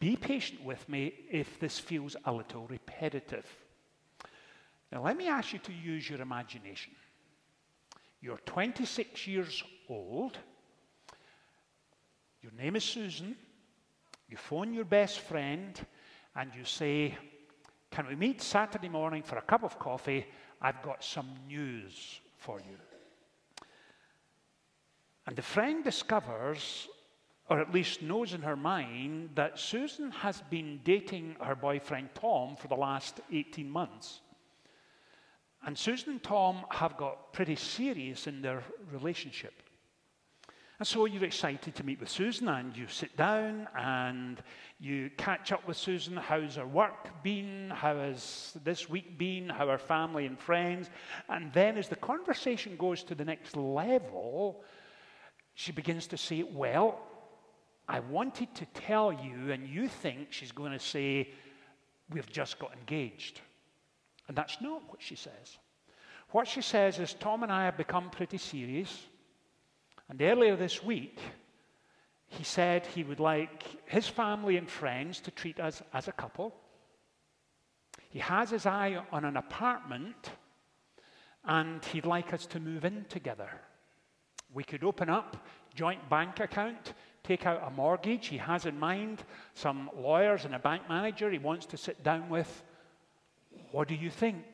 be 0.00 0.16
patient 0.16 0.62
with 0.64 0.86
me 0.88 1.14
if 1.30 1.60
this 1.60 1.78
feels 1.78 2.16
a 2.24 2.32
little 2.32 2.66
repetitive. 2.66 3.46
Now, 4.94 5.02
let 5.02 5.16
me 5.16 5.26
ask 5.26 5.52
you 5.52 5.58
to 5.58 5.72
use 5.72 6.08
your 6.08 6.20
imagination. 6.20 6.92
You're 8.20 8.38
26 8.46 9.26
years 9.26 9.64
old. 9.88 10.38
Your 12.40 12.52
name 12.52 12.76
is 12.76 12.84
Susan. 12.84 13.34
You 14.28 14.36
phone 14.36 14.72
your 14.72 14.84
best 14.84 15.18
friend 15.18 15.78
and 16.36 16.52
you 16.56 16.64
say, 16.64 17.18
Can 17.90 18.06
we 18.06 18.14
meet 18.14 18.40
Saturday 18.40 18.88
morning 18.88 19.24
for 19.24 19.36
a 19.36 19.42
cup 19.42 19.64
of 19.64 19.80
coffee? 19.80 20.26
I've 20.62 20.80
got 20.82 21.02
some 21.02 21.28
news 21.48 22.20
for 22.36 22.60
you. 22.60 22.76
And 25.26 25.34
the 25.34 25.42
friend 25.42 25.82
discovers, 25.82 26.86
or 27.50 27.58
at 27.58 27.74
least 27.74 28.00
knows 28.00 28.32
in 28.32 28.42
her 28.42 28.56
mind, 28.56 29.30
that 29.34 29.58
Susan 29.58 30.12
has 30.12 30.40
been 30.50 30.78
dating 30.84 31.34
her 31.40 31.56
boyfriend 31.56 32.10
Tom 32.14 32.54
for 32.54 32.68
the 32.68 32.76
last 32.76 33.20
18 33.32 33.68
months. 33.68 34.20
And 35.66 35.78
Susan 35.78 36.10
and 36.10 36.22
Tom 36.22 36.64
have 36.70 36.96
got 36.96 37.32
pretty 37.32 37.56
serious 37.56 38.26
in 38.26 38.42
their 38.42 38.62
relationship. 38.92 39.54
And 40.78 40.86
so 40.86 41.04
you're 41.04 41.24
excited 41.24 41.74
to 41.76 41.84
meet 41.84 42.00
with 42.00 42.08
Susan 42.08 42.48
and 42.48 42.76
you 42.76 42.88
sit 42.88 43.16
down 43.16 43.68
and 43.78 44.42
you 44.80 45.08
catch 45.16 45.52
up 45.52 45.66
with 45.68 45.76
Susan. 45.76 46.16
How's 46.16 46.56
her 46.56 46.66
work 46.66 47.22
been? 47.22 47.70
How 47.70 47.96
has 47.96 48.58
this 48.64 48.88
week 48.88 49.16
been? 49.16 49.48
How 49.48 49.68
are 49.68 49.78
family 49.78 50.26
and 50.26 50.38
friends? 50.38 50.90
And 51.28 51.52
then 51.52 51.78
as 51.78 51.88
the 51.88 51.96
conversation 51.96 52.76
goes 52.76 53.04
to 53.04 53.14
the 53.14 53.24
next 53.24 53.56
level, 53.56 54.64
she 55.54 55.70
begins 55.70 56.08
to 56.08 56.16
say, 56.16 56.42
Well, 56.42 57.00
I 57.88 58.00
wanted 58.00 58.52
to 58.56 58.66
tell 58.66 59.12
you, 59.12 59.52
and 59.52 59.68
you 59.68 59.86
think 59.88 60.32
she's 60.32 60.52
going 60.52 60.72
to 60.72 60.80
say, 60.80 61.30
We've 62.10 62.30
just 62.30 62.58
got 62.58 62.74
engaged. 62.74 63.40
And 64.28 64.36
that's 64.36 64.60
not 64.60 64.82
what 64.88 65.02
she 65.02 65.16
says. 65.16 65.58
What 66.30 66.48
she 66.48 66.62
says 66.62 66.98
is, 66.98 67.14
Tom 67.14 67.42
and 67.42 67.52
I 67.52 67.64
have 67.64 67.76
become 67.76 68.10
pretty 68.10 68.38
serious. 68.38 69.06
And 70.08 70.20
earlier 70.20 70.56
this 70.56 70.82
week, 70.82 71.18
he 72.26 72.44
said 72.44 72.86
he 72.86 73.04
would 73.04 73.20
like 73.20 73.64
his 73.86 74.08
family 74.08 74.56
and 74.56 74.68
friends 74.68 75.20
to 75.20 75.30
treat 75.30 75.60
us 75.60 75.82
as 75.92 76.08
a 76.08 76.12
couple. 76.12 76.54
He 78.08 78.18
has 78.18 78.50
his 78.50 78.66
eye 78.66 79.02
on 79.12 79.24
an 79.24 79.36
apartment, 79.36 80.30
and 81.44 81.84
he'd 81.86 82.06
like 82.06 82.32
us 82.32 82.46
to 82.46 82.60
move 82.60 82.84
in 82.84 83.04
together. 83.08 83.50
We 84.52 84.64
could 84.64 84.84
open 84.84 85.10
up 85.10 85.46
joint 85.74 86.08
bank 86.08 86.40
account, 86.40 86.94
take 87.24 87.46
out 87.46 87.62
a 87.66 87.70
mortgage. 87.70 88.28
He 88.28 88.38
has 88.38 88.66
in 88.66 88.78
mind 88.78 89.24
some 89.54 89.90
lawyers 89.96 90.44
and 90.44 90.54
a 90.54 90.58
bank 90.58 90.82
manager 90.88 91.30
he 91.30 91.38
wants 91.38 91.66
to 91.66 91.76
sit 91.76 92.02
down 92.04 92.28
with. 92.28 92.62
What 93.74 93.88
do 93.88 93.96
you 93.96 94.08
think? 94.08 94.44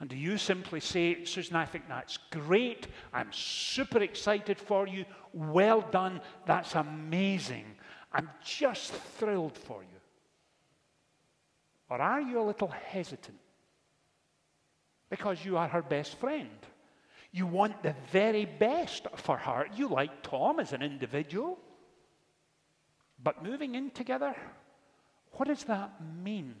And 0.00 0.10
do 0.10 0.16
you 0.16 0.38
simply 0.38 0.80
say, 0.80 1.22
Susan, 1.24 1.54
I 1.54 1.66
think 1.66 1.84
that's 1.86 2.18
great. 2.32 2.88
I'm 3.14 3.32
super 3.32 4.02
excited 4.02 4.58
for 4.58 4.88
you. 4.88 5.04
Well 5.32 5.82
done. 5.92 6.20
That's 6.46 6.74
amazing. 6.74 7.64
I'm 8.12 8.28
just 8.44 8.92
thrilled 8.92 9.56
for 9.56 9.82
you. 9.82 10.00
Or 11.88 12.00
are 12.00 12.20
you 12.20 12.40
a 12.40 12.48
little 12.50 12.66
hesitant? 12.66 13.38
Because 15.08 15.44
you 15.44 15.56
are 15.56 15.68
her 15.68 15.82
best 15.82 16.18
friend. 16.18 16.58
You 17.30 17.46
want 17.46 17.84
the 17.84 17.94
very 18.10 18.46
best 18.46 19.06
for 19.14 19.36
her. 19.36 19.68
You 19.76 19.86
like 19.86 20.24
Tom 20.24 20.58
as 20.58 20.72
an 20.72 20.82
individual. 20.82 21.56
But 23.22 23.44
moving 23.44 23.76
in 23.76 23.92
together, 23.92 24.34
what 25.34 25.46
does 25.46 25.62
that 25.64 25.92
mean? 26.24 26.56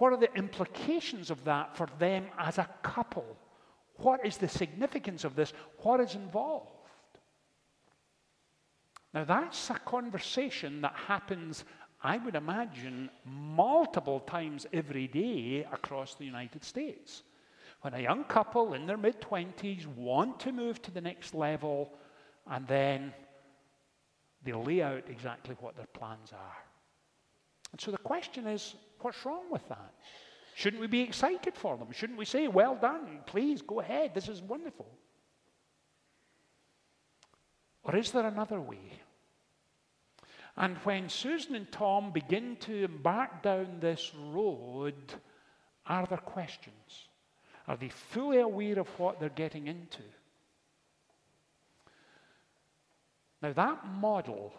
What 0.00 0.14
are 0.14 0.16
the 0.16 0.34
implications 0.34 1.30
of 1.30 1.44
that 1.44 1.76
for 1.76 1.86
them 1.98 2.24
as 2.38 2.56
a 2.56 2.66
couple? 2.82 3.36
What 3.96 4.24
is 4.24 4.38
the 4.38 4.48
significance 4.48 5.24
of 5.24 5.36
this? 5.36 5.52
What 5.82 6.00
is 6.00 6.14
involved? 6.14 6.70
Now, 9.12 9.24
that's 9.24 9.68
a 9.68 9.74
conversation 9.74 10.80
that 10.80 10.94
happens, 10.94 11.66
I 12.02 12.16
would 12.16 12.34
imagine, 12.34 13.10
multiple 13.26 14.20
times 14.20 14.66
every 14.72 15.06
day 15.06 15.66
across 15.70 16.14
the 16.14 16.24
United 16.24 16.64
States. 16.64 17.22
When 17.82 17.92
a 17.92 18.00
young 18.00 18.24
couple 18.24 18.72
in 18.72 18.86
their 18.86 18.96
mid 18.96 19.20
20s 19.20 19.86
want 19.86 20.40
to 20.40 20.52
move 20.52 20.80
to 20.80 20.90
the 20.90 21.02
next 21.02 21.34
level, 21.34 21.92
and 22.50 22.66
then 22.66 23.12
they 24.42 24.52
lay 24.54 24.80
out 24.80 25.04
exactly 25.10 25.56
what 25.60 25.76
their 25.76 25.88
plans 25.92 26.32
are. 26.32 26.69
And 27.72 27.80
so 27.80 27.90
the 27.90 27.98
question 27.98 28.46
is 28.46 28.74
what's 29.00 29.24
wrong 29.24 29.44
with 29.50 29.66
that? 29.68 29.94
Shouldn't 30.54 30.80
we 30.80 30.88
be 30.88 31.00
excited 31.00 31.54
for 31.54 31.76
them? 31.76 31.88
Shouldn't 31.92 32.18
we 32.18 32.24
say, 32.24 32.48
well 32.48 32.74
done, 32.74 33.20
please 33.26 33.62
go 33.62 33.80
ahead, 33.80 34.14
this 34.14 34.28
is 34.28 34.42
wonderful? 34.42 34.86
Or 37.82 37.96
is 37.96 38.10
there 38.10 38.26
another 38.26 38.60
way? 38.60 39.00
And 40.56 40.76
when 40.78 41.08
Susan 41.08 41.54
and 41.54 41.70
Tom 41.72 42.12
begin 42.12 42.56
to 42.60 42.84
embark 42.84 43.42
down 43.42 43.78
this 43.80 44.12
road, 44.14 44.94
are 45.86 46.04
there 46.06 46.18
questions? 46.18 47.08
Are 47.66 47.76
they 47.76 47.88
fully 47.88 48.40
aware 48.40 48.78
of 48.78 48.88
what 48.98 49.18
they're 49.18 49.28
getting 49.30 49.68
into? 49.68 50.02
Now, 53.40 53.52
that 53.54 53.86
model 53.86 54.52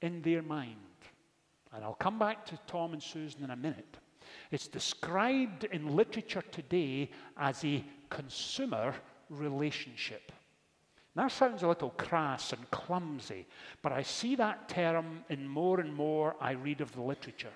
in 0.00 0.22
their 0.22 0.40
mind, 0.40 0.76
and 1.76 1.84
I'll 1.84 1.94
come 1.94 2.18
back 2.18 2.46
to 2.46 2.58
Tom 2.66 2.94
and 2.94 3.02
Susan 3.02 3.44
in 3.44 3.50
a 3.50 3.56
minute, 3.56 3.98
it's 4.50 4.66
described 4.66 5.64
in 5.64 5.94
literature 5.94 6.42
today 6.50 7.10
as 7.36 7.62
a 7.64 7.84
consumer 8.08 8.94
relationship. 9.28 10.32
That 11.14 11.30
sounds 11.32 11.62
a 11.62 11.68
little 11.68 11.90
crass 11.90 12.52
and 12.52 12.70
clumsy, 12.70 13.46
but 13.82 13.92
I 13.92 14.02
see 14.02 14.36
that 14.36 14.68
term 14.68 15.24
in 15.28 15.46
more 15.46 15.80
and 15.80 15.94
more 15.94 16.36
I 16.40 16.52
read 16.52 16.80
of 16.80 16.92
the 16.92 17.02
literature. 17.02 17.52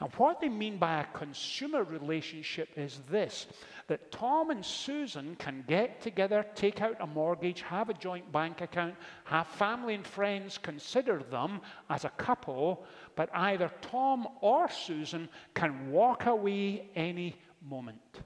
And 0.00 0.10
what 0.14 0.40
they 0.40 0.48
mean 0.48 0.78
by 0.78 1.00
a 1.00 1.18
consumer 1.18 1.84
relationship 1.84 2.70
is 2.76 3.00
this 3.10 3.46
that 3.86 4.10
Tom 4.12 4.50
and 4.50 4.64
Susan 4.64 5.34
can 5.36 5.64
get 5.66 6.00
together, 6.00 6.46
take 6.54 6.80
out 6.80 6.96
a 7.00 7.06
mortgage, 7.06 7.60
have 7.62 7.90
a 7.90 7.94
joint 7.94 8.30
bank 8.30 8.60
account, 8.60 8.94
have 9.24 9.46
family 9.48 9.94
and 9.94 10.06
friends 10.06 10.58
consider 10.58 11.22
them 11.24 11.60
as 11.90 12.04
a 12.04 12.10
couple, 12.10 12.84
but 13.16 13.28
either 13.34 13.70
Tom 13.82 14.28
or 14.40 14.70
Susan 14.70 15.28
can 15.54 15.90
walk 15.90 16.26
away 16.26 16.88
any 16.94 17.36
moment. 17.60 18.20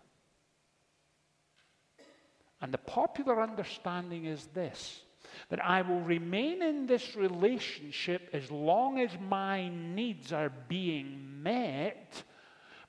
And 2.60 2.72
the 2.72 2.78
popular 2.78 3.42
understanding 3.42 4.26
is 4.26 4.46
this 4.54 5.00
that 5.48 5.64
I 5.64 5.82
will 5.82 6.00
remain 6.00 6.62
in 6.62 6.86
this 6.86 7.16
relationship 7.16 8.28
as 8.32 8.50
long 8.50 8.98
as 9.00 9.10
my 9.28 9.68
needs 9.68 10.32
are 10.32 10.52
being 10.68 11.42
met, 11.42 12.22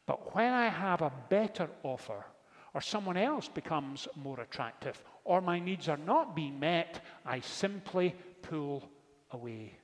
but 0.06 0.36
when 0.36 0.52
I 0.52 0.68
have 0.68 1.02
a 1.02 1.12
better 1.30 1.70
offer, 1.84 2.26
or 2.74 2.82
someone 2.82 3.18
else 3.18 3.48
becomes 3.48 4.08
more 4.16 4.42
attractive, 4.42 5.02
or 5.24 5.42
my 5.42 5.60
needs 5.60 5.88
are 5.88 5.98
not 5.98 6.36
being 6.36 6.60
met, 6.60 7.04
I 7.26 7.40
simply 7.40 8.14
pull 8.42 8.84
away. 9.32 9.78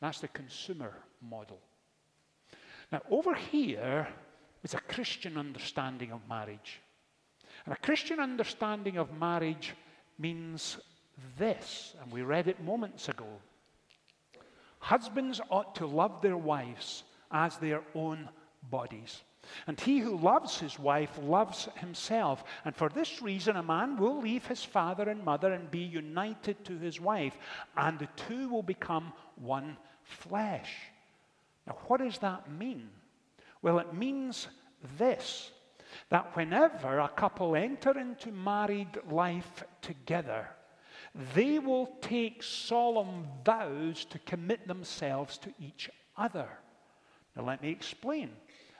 That's 0.00 0.20
the 0.20 0.28
consumer 0.28 0.92
model. 1.20 1.58
Now, 2.92 3.02
over 3.10 3.34
here 3.34 4.08
is 4.62 4.74
a 4.74 4.80
Christian 4.80 5.36
understanding 5.36 6.12
of 6.12 6.20
marriage. 6.28 6.80
And 7.64 7.74
a 7.74 7.80
Christian 7.80 8.20
understanding 8.20 8.96
of 8.96 9.18
marriage 9.18 9.74
means 10.18 10.78
this, 11.38 11.94
and 12.02 12.12
we 12.12 12.22
read 12.22 12.48
it 12.48 12.62
moments 12.62 13.08
ago. 13.08 13.26
Husbands 14.78 15.40
ought 15.50 15.74
to 15.76 15.86
love 15.86 16.22
their 16.22 16.36
wives 16.36 17.02
as 17.30 17.56
their 17.58 17.82
own 17.94 18.28
bodies. 18.70 19.22
And 19.66 19.80
he 19.80 19.98
who 19.98 20.16
loves 20.16 20.58
his 20.58 20.78
wife 20.78 21.18
loves 21.22 21.68
himself. 21.76 22.44
And 22.64 22.76
for 22.76 22.88
this 22.88 23.22
reason, 23.22 23.56
a 23.56 23.62
man 23.62 23.96
will 23.96 24.20
leave 24.20 24.46
his 24.46 24.62
father 24.62 25.08
and 25.08 25.24
mother 25.24 25.52
and 25.52 25.70
be 25.70 25.78
united 25.78 26.64
to 26.66 26.78
his 26.78 27.00
wife, 27.00 27.36
and 27.76 27.98
the 27.98 28.08
two 28.16 28.48
will 28.48 28.62
become 28.62 29.12
one 29.36 29.76
flesh. 30.02 30.70
Now, 31.66 31.76
what 31.86 32.00
does 32.00 32.18
that 32.18 32.50
mean? 32.50 32.88
Well, 33.62 33.78
it 33.78 33.94
means 33.94 34.48
this 34.96 35.50
that 36.10 36.36
whenever 36.36 37.00
a 37.00 37.08
couple 37.08 37.56
enter 37.56 37.98
into 37.98 38.30
married 38.30 38.98
life 39.10 39.64
together, 39.82 40.46
they 41.34 41.58
will 41.58 41.86
take 42.00 42.42
solemn 42.42 43.26
vows 43.44 44.04
to 44.06 44.18
commit 44.20 44.66
themselves 44.66 45.38
to 45.38 45.52
each 45.60 45.90
other. 46.16 46.48
Now, 47.36 47.44
let 47.44 47.62
me 47.62 47.70
explain. 47.70 48.30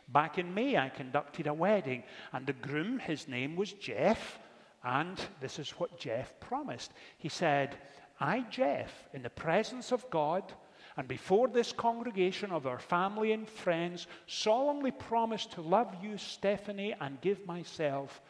Back 0.08 0.38
in 0.38 0.54
May, 0.54 0.76
I 0.76 0.88
conducted 0.88 1.47
a 1.47 1.54
wedding, 1.54 2.02
and 2.32 2.47
the 2.47 2.54
groom, 2.54 2.99
his 2.99 3.28
name 3.28 3.56
was 3.56 3.73
Jeff, 3.73 4.38
and 4.82 5.20
this 5.40 5.58
is 5.58 5.70
what 5.73 5.99
Jeff 5.99 6.38
promised. 6.40 6.92
He 7.18 7.28
said, 7.28 7.76
I, 8.20 8.40
Jeff, 8.50 9.06
in 9.12 9.23
the 9.23 9.30
presence 9.30 9.92
of 9.92 10.08
God, 10.11 10.52
and 10.97 11.06
before 11.06 11.47
this 11.47 11.73
congregation 11.73 12.50
of 12.50 12.66
our 12.66 12.78
family 12.78 13.32
and 13.32 13.49
friends, 13.49 14.06
solemnly 14.26 14.90
promise 14.90 15.47
to 15.47 15.61
love 15.61 15.94
you, 16.02 16.18
Stephanie, 16.18 16.94
and 17.00 17.20
give 17.20 17.47
myself 17.47 18.20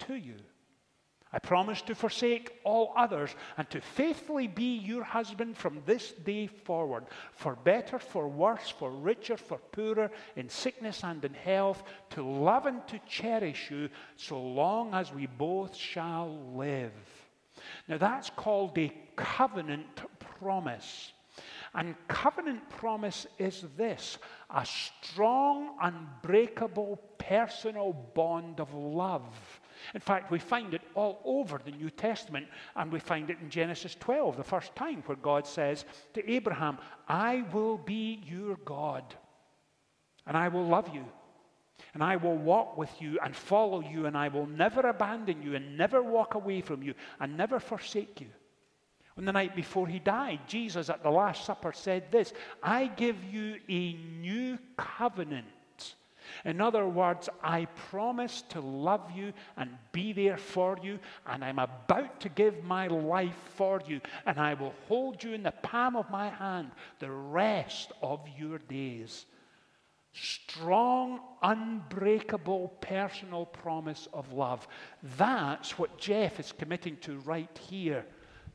to 0.00 0.14
you. 0.14 0.36
I 1.32 1.38
promise 1.38 1.82
to 1.82 1.94
forsake 1.94 2.58
all 2.64 2.92
others 2.96 3.34
and 3.58 3.68
to 3.70 3.80
faithfully 3.80 4.46
be 4.46 4.78
your 4.78 5.04
husband 5.04 5.58
from 5.58 5.82
this 5.84 6.12
day 6.12 6.46
forward, 6.46 7.04
for 7.32 7.54
better, 7.54 7.98
for 7.98 8.28
worse, 8.28 8.70
for 8.70 8.90
richer, 8.90 9.36
for 9.36 9.58
poorer, 9.58 10.10
in 10.36 10.48
sickness 10.48 11.04
and 11.04 11.22
in 11.24 11.34
health, 11.34 11.82
to 12.10 12.22
love 12.22 12.66
and 12.66 12.86
to 12.88 12.98
cherish 13.06 13.70
you 13.70 13.90
so 14.16 14.40
long 14.40 14.94
as 14.94 15.12
we 15.12 15.26
both 15.26 15.76
shall 15.76 16.38
live. 16.54 16.92
Now 17.88 17.98
that's 17.98 18.30
called 18.30 18.78
a 18.78 18.92
covenant 19.16 20.00
promise. 20.38 21.12
And 21.74 21.94
covenant 22.08 22.68
promise 22.70 23.26
is 23.38 23.64
this 23.76 24.18
a 24.50 24.64
strong, 24.66 25.76
unbreakable, 25.80 27.00
personal 27.18 27.92
bond 28.14 28.60
of 28.60 28.72
love 28.74 29.60
in 29.94 30.00
fact, 30.00 30.30
we 30.30 30.38
find 30.38 30.74
it 30.74 30.82
all 30.94 31.20
over 31.24 31.60
the 31.64 31.70
New 31.70 31.90
Testament, 31.90 32.46
and 32.76 32.92
we 32.92 32.98
find 32.98 33.30
it 33.30 33.38
in 33.40 33.50
Genesis 33.50 33.96
12, 33.98 34.36
the 34.36 34.44
first 34.44 34.74
time, 34.74 35.02
where 35.06 35.16
God 35.16 35.46
says 35.46 35.84
to 36.14 36.30
Abraham, 36.30 36.78
I 37.08 37.44
will 37.52 37.78
be 37.78 38.22
your 38.26 38.56
God, 38.64 39.14
and 40.26 40.36
I 40.36 40.48
will 40.48 40.64
love 40.64 40.94
you, 40.94 41.04
and 41.94 42.02
I 42.02 42.16
will 42.16 42.36
walk 42.36 42.76
with 42.76 42.90
you 43.00 43.18
and 43.22 43.34
follow 43.34 43.80
you, 43.80 44.06
and 44.06 44.16
I 44.16 44.28
will 44.28 44.46
never 44.46 44.80
abandon 44.80 45.42
you, 45.42 45.54
and 45.54 45.78
never 45.78 46.02
walk 46.02 46.34
away 46.34 46.60
from 46.60 46.82
you, 46.82 46.94
and 47.20 47.36
never 47.36 47.58
forsake 47.58 48.20
you. 48.20 48.28
On 49.18 49.24
the 49.24 49.32
night 49.32 49.56
before 49.56 49.86
he 49.86 49.98
died, 49.98 50.40
Jesus 50.46 50.88
at 50.88 51.02
the 51.02 51.10
Last 51.10 51.44
Supper 51.44 51.72
said 51.72 52.10
this 52.10 52.32
I 52.62 52.86
give 52.86 53.22
you 53.24 53.56
a 53.68 53.94
new 54.20 54.58
covenant 54.76 55.46
in 56.44 56.60
other 56.60 56.86
words, 56.86 57.28
I 57.42 57.66
promise 57.90 58.42
to 58.50 58.60
love 58.60 59.10
you 59.14 59.32
and 59.56 59.70
be 59.92 60.12
there 60.12 60.36
for 60.36 60.78
you, 60.82 60.98
and 61.26 61.44
I'm 61.44 61.58
about 61.58 62.20
to 62.20 62.28
give 62.28 62.64
my 62.64 62.86
life 62.86 63.38
for 63.56 63.80
you, 63.86 64.00
and 64.26 64.38
I 64.38 64.54
will 64.54 64.74
hold 64.86 65.22
you 65.22 65.32
in 65.32 65.42
the 65.42 65.52
palm 65.52 65.96
of 65.96 66.10
my 66.10 66.28
hand 66.28 66.70
the 66.98 67.10
rest 67.10 67.92
of 68.02 68.20
your 68.36 68.58
days. 68.58 69.26
Strong, 70.12 71.20
unbreakable 71.42 72.68
personal 72.80 73.46
promise 73.46 74.08
of 74.12 74.32
love. 74.32 74.66
That's 75.16 75.78
what 75.78 75.98
Jeff 75.98 76.40
is 76.40 76.52
committing 76.52 76.96
to 76.98 77.18
right 77.20 77.60
here. 77.68 78.04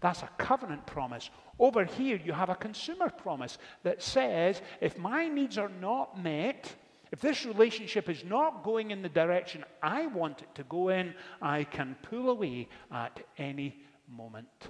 That's 0.04 0.22
a 0.22 0.30
covenant 0.38 0.86
promise. 0.86 1.30
Over 1.58 1.86
here, 1.86 2.20
you 2.22 2.34
have 2.34 2.50
a 2.50 2.56
consumer 2.56 3.10
promise 3.10 3.58
that 3.84 4.04
says 4.04 4.62
if 4.82 4.98
my 4.98 5.30
needs 5.30 5.58
are 5.58 5.72
not 5.80 6.22
met, 6.22 6.76
if 7.14 7.22
this 7.22 7.46
relationship 7.46 8.10
is 8.10 8.26
not 8.26 8.66
going 8.66 8.92
in 8.92 9.02
the 9.02 9.08
direction 9.08 9.64
I 9.82 10.08
want 10.08 10.42
it 10.42 10.54
to 10.56 10.64
go 10.64 10.90
in, 10.90 11.14
I 11.42 11.64
can 11.64 11.96
pull 12.02 12.32
away 12.32 12.68
at 12.92 13.18
any 13.38 13.78
moment. 14.10 14.68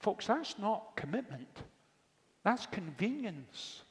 Folks, 0.00 0.26
that's 0.26 0.58
not 0.58 0.96
commitment, 0.96 1.62
that's 2.44 2.66
convenience. 2.66 3.84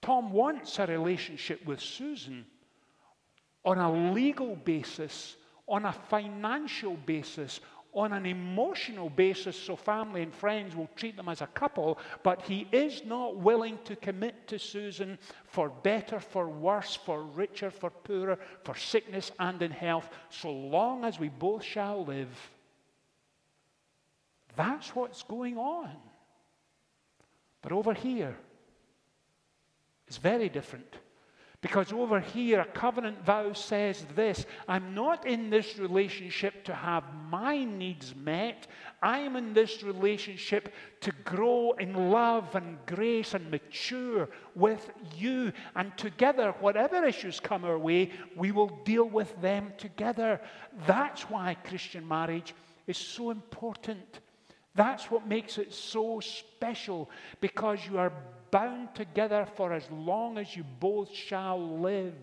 Tom 0.00 0.32
wants 0.32 0.78
a 0.78 0.86
relationship 0.86 1.62
with 1.66 1.80
Susan 1.80 2.46
on 3.66 3.76
a 3.76 4.12
legal 4.12 4.56
basis, 4.56 5.36
on 5.68 5.84
a 5.84 5.92
financial 5.92 6.96
basis, 7.04 7.60
on 7.96 8.12
an 8.12 8.26
emotional 8.26 9.08
basis 9.08 9.58
so 9.58 9.74
family 9.74 10.22
and 10.22 10.34
friends 10.34 10.76
will 10.76 10.90
treat 10.94 11.16
them 11.16 11.30
as 11.30 11.40
a 11.40 11.46
couple, 11.48 11.98
but 12.22 12.42
he 12.42 12.68
is 12.70 13.02
not 13.06 13.36
willing 13.36 13.78
to 13.84 13.96
commit 13.96 14.46
to 14.46 14.58
Susan 14.58 15.18
for 15.46 15.70
better, 15.70 16.20
for 16.20 16.46
worse, 16.46 16.94
for 16.94 17.22
richer, 17.22 17.70
for 17.70 17.88
poorer, 17.90 18.38
for 18.64 18.76
sickness 18.76 19.32
and 19.40 19.62
in 19.62 19.70
health, 19.70 20.10
so 20.28 20.52
long 20.52 21.04
as 21.04 21.18
we 21.18 21.30
both 21.30 21.64
shall 21.64 22.04
live. 22.04 22.28
That's 24.56 24.94
what's 24.94 25.22
going 25.22 25.56
on. 25.56 25.90
But 27.62 27.72
over 27.72 27.94
here, 27.94 28.36
it's 30.06 30.18
very 30.18 30.48
different. 30.48 30.96
Because 31.66 31.92
over 31.92 32.20
here, 32.20 32.60
a 32.60 32.64
covenant 32.64 33.24
vow 33.24 33.52
says 33.52 34.06
this 34.14 34.46
I'm 34.68 34.94
not 34.94 35.26
in 35.26 35.50
this 35.50 35.78
relationship 35.78 36.62
to 36.66 36.72
have 36.72 37.02
my 37.28 37.64
needs 37.64 38.14
met. 38.14 38.68
I 39.02 39.18
am 39.18 39.34
in 39.34 39.52
this 39.52 39.82
relationship 39.82 40.72
to 41.00 41.10
grow 41.24 41.72
in 41.72 42.12
love 42.12 42.54
and 42.54 42.78
grace 42.86 43.34
and 43.34 43.50
mature 43.50 44.28
with 44.54 44.92
you. 45.16 45.52
And 45.74 45.90
together, 45.98 46.54
whatever 46.60 47.04
issues 47.04 47.40
come 47.40 47.64
our 47.64 47.78
way, 47.78 48.12
we 48.36 48.52
will 48.52 48.70
deal 48.84 49.08
with 49.08 49.34
them 49.40 49.72
together. 49.76 50.40
That's 50.86 51.22
why 51.22 51.56
Christian 51.64 52.06
marriage 52.06 52.54
is 52.86 52.96
so 52.96 53.32
important. 53.32 54.20
That's 54.76 55.10
what 55.10 55.26
makes 55.26 55.58
it 55.58 55.74
so 55.74 56.20
special 56.20 57.10
because 57.40 57.80
you 57.90 57.98
are 57.98 58.12
bound 58.50 58.94
together 58.94 59.46
for 59.54 59.72
as 59.72 59.90
long 59.90 60.38
as 60.38 60.56
you 60.56 60.64
both 60.80 61.12
shall 61.12 61.78
live. 61.78 62.14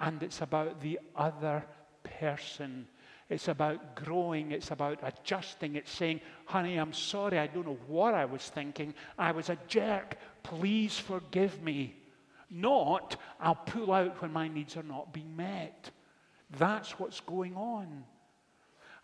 And 0.00 0.22
it's 0.22 0.42
about 0.42 0.80
the 0.80 1.00
other 1.16 1.64
person. 2.02 2.86
It's 3.28 3.48
about 3.48 3.96
growing. 3.96 4.52
It's 4.52 4.70
about 4.70 5.00
adjusting. 5.02 5.76
It's 5.76 5.90
saying, 5.90 6.20
honey, 6.46 6.76
I'm 6.76 6.92
sorry. 6.92 7.38
I 7.38 7.46
don't 7.46 7.66
know 7.66 7.78
what 7.86 8.14
I 8.14 8.24
was 8.24 8.42
thinking. 8.42 8.94
I 9.18 9.32
was 9.32 9.50
a 9.50 9.58
jerk. 9.66 10.16
Please 10.42 10.98
forgive 10.98 11.62
me. 11.62 11.94
Not, 12.50 13.16
I'll 13.40 13.54
pull 13.54 13.92
out 13.92 14.22
when 14.22 14.32
my 14.32 14.48
needs 14.48 14.76
are 14.76 14.82
not 14.82 15.12
being 15.12 15.36
met. 15.36 15.90
That's 16.56 16.98
what's 16.98 17.20
going 17.20 17.54
on. 17.56 18.04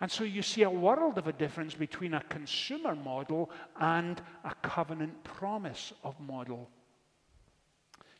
And 0.00 0.10
so 0.10 0.24
you 0.24 0.42
see 0.42 0.62
a 0.62 0.70
world 0.70 1.18
of 1.18 1.28
a 1.28 1.32
difference 1.32 1.74
between 1.74 2.14
a 2.14 2.22
consumer 2.22 2.94
model 2.94 3.50
and 3.80 4.20
a 4.44 4.54
covenant 4.56 5.22
promise 5.24 5.92
of 6.02 6.18
model. 6.20 6.68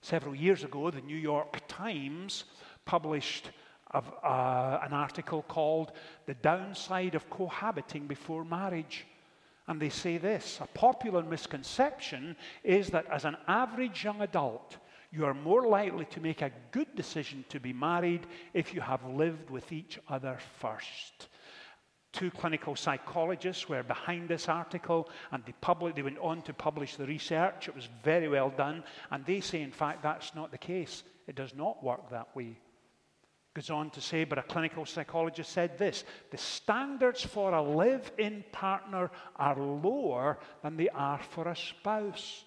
Several 0.01 0.35
years 0.35 0.65
ago, 0.65 0.91
the 0.91 1.01
New 1.01 1.17
York 1.17 1.61
Times 1.67 2.45
published 2.85 3.51
of, 3.91 4.13
uh, 4.23 4.81
an 4.83 4.93
article 4.93 5.43
called 5.43 5.93
The 6.27 6.35
Downside 6.35 7.15
of 7.15 7.31
Cohabiting 7.31 8.07
Before 8.07 8.45
Marriage. 8.45 9.07
And 9.67 9.81
they 9.81 9.89
say 9.89 10.19
this 10.19 10.61
a 10.61 10.67
popular 10.67 11.23
misconception 11.23 12.37
is 12.63 12.91
that 12.91 13.07
as 13.07 13.25
an 13.25 13.37
average 13.49 14.05
young 14.05 14.21
adult, 14.21 14.77
you 15.11 15.25
are 15.25 15.35
more 15.35 15.67
likely 15.67 16.05
to 16.07 16.21
make 16.21 16.43
a 16.43 16.53
good 16.73 16.95
decision 16.97 17.45
to 17.49 17.61
be 17.61 17.73
married 17.73 18.27
if 18.53 18.75
you 18.75 18.81
have 18.81 19.05
lived 19.07 19.49
with 19.49 19.73
each 19.73 19.99
other 20.09 20.39
first. 20.59 21.29
Two 22.15 22.31
clinical 22.31 22.77
psychologists 22.77 23.69
were 23.69 23.83
behind 23.83 24.29
this 24.29 24.49
article 24.49 25.11
and 25.33 25.43
they, 25.45 25.53
published, 25.61 25.97
they 25.97 26.03
went 26.03 26.19
on 26.19 26.43
to 26.43 26.55
publish 26.55 26.95
the 26.95 27.07
research. 27.07 27.67
It 27.67 27.75
was 27.75 27.89
very 28.05 28.29
well 28.29 28.51
done. 28.51 28.85
And 29.11 29.27
they 29.27 29.41
say, 29.41 29.63
in 29.63 29.73
fact, 29.73 30.05
that's 30.05 30.33
not 30.33 30.53
the 30.53 30.59
case. 30.59 31.03
It 31.27 31.35
does 31.35 31.57
not 31.57 31.83
work 31.83 32.11
that 32.11 32.29
way. 32.37 32.57
Goes 33.53 33.69
on 33.71 33.91
to 33.91 34.01
say, 34.01 34.23
but 34.23 34.39
a 34.39 34.43
clinical 34.43 34.87
psychologist 34.87 35.51
said 35.51 35.77
this 35.77 36.05
the 36.31 36.39
standards 36.39 37.23
for 37.23 37.53
a 37.53 37.63
live 37.63 38.13
in 38.17 38.45
partner 38.53 39.11
are 39.35 39.59
lower 39.59 40.39
than 40.63 40.77
they 40.77 40.91
are 40.91 41.21
for 41.31 41.49
a 41.49 41.57
spouse. 41.57 42.45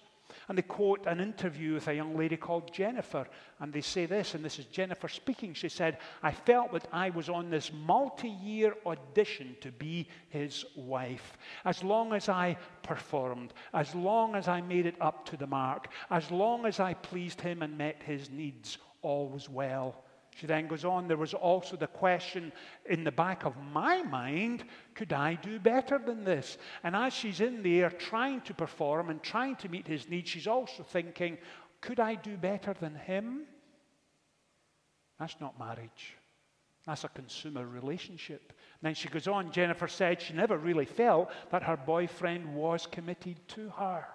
And 0.48 0.56
they 0.56 0.62
quote 0.62 1.06
an 1.06 1.20
interview 1.20 1.74
with 1.74 1.88
a 1.88 1.94
young 1.94 2.16
lady 2.16 2.36
called 2.36 2.72
Jennifer. 2.72 3.26
And 3.60 3.70
they 3.70 3.82
say 3.82 4.06
this, 4.06 4.34
and 4.34 4.42
this 4.42 4.58
is 4.58 4.64
Jennifer 4.64 5.06
speaking. 5.06 5.52
She 5.52 5.68
said, 5.68 5.98
I 6.22 6.32
felt 6.32 6.72
that 6.72 6.88
I 6.90 7.10
was 7.10 7.28
on 7.28 7.50
this 7.50 7.70
multi 7.72 8.30
year 8.30 8.74
audition 8.86 9.56
to 9.60 9.70
be 9.70 10.08
his 10.30 10.64
wife. 10.74 11.36
As 11.66 11.84
long 11.84 12.14
as 12.14 12.30
I 12.30 12.56
performed, 12.82 13.52
as 13.74 13.94
long 13.94 14.34
as 14.34 14.48
I 14.48 14.62
made 14.62 14.86
it 14.86 14.96
up 15.02 15.26
to 15.26 15.36
the 15.36 15.46
mark, 15.46 15.88
as 16.10 16.30
long 16.30 16.64
as 16.64 16.80
I 16.80 16.94
pleased 16.94 17.42
him 17.42 17.62
and 17.62 17.76
met 17.76 18.02
his 18.02 18.30
needs, 18.30 18.78
all 19.02 19.28
was 19.28 19.50
well. 19.50 20.02
She 20.38 20.46
then 20.46 20.68
goes 20.68 20.84
on, 20.84 21.08
there 21.08 21.16
was 21.16 21.34
also 21.34 21.76
the 21.76 21.88
question 21.88 22.52
in 22.88 23.02
the 23.02 23.10
back 23.10 23.44
of 23.44 23.56
my 23.72 24.02
mind 24.02 24.62
could 24.94 25.12
I 25.12 25.34
do 25.34 25.58
better 25.58 25.98
than 25.98 26.22
this? 26.22 26.58
And 26.84 26.94
as 26.94 27.12
she's 27.12 27.40
in 27.40 27.60
there 27.60 27.90
trying 27.90 28.42
to 28.42 28.54
perform 28.54 29.10
and 29.10 29.20
trying 29.20 29.56
to 29.56 29.68
meet 29.68 29.88
his 29.88 30.08
needs, 30.08 30.30
she's 30.30 30.46
also 30.46 30.84
thinking, 30.84 31.38
could 31.80 31.98
I 31.98 32.14
do 32.14 32.36
better 32.36 32.72
than 32.72 32.94
him? 32.94 33.46
That's 35.18 35.40
not 35.40 35.58
marriage. 35.58 36.14
That's 36.86 37.02
a 37.02 37.08
consumer 37.08 37.66
relationship. 37.66 38.52
And 38.80 38.86
then 38.86 38.94
she 38.94 39.08
goes 39.08 39.26
on, 39.26 39.50
Jennifer 39.50 39.88
said 39.88 40.22
she 40.22 40.34
never 40.34 40.56
really 40.56 40.86
felt 40.86 41.32
that 41.50 41.64
her 41.64 41.76
boyfriend 41.76 42.54
was 42.54 42.86
committed 42.86 43.36
to 43.48 43.70
her. 43.70 44.06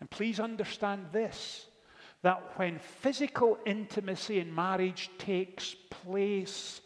And 0.00 0.08
please 0.08 0.40
understand 0.40 1.08
this 1.12 1.66
that 2.22 2.58
when 2.58 2.78
physical 2.78 3.58
intimacy 3.64 4.40
in 4.40 4.54
marriage 4.54 5.10
takes 5.18 5.74
place, 5.90 6.80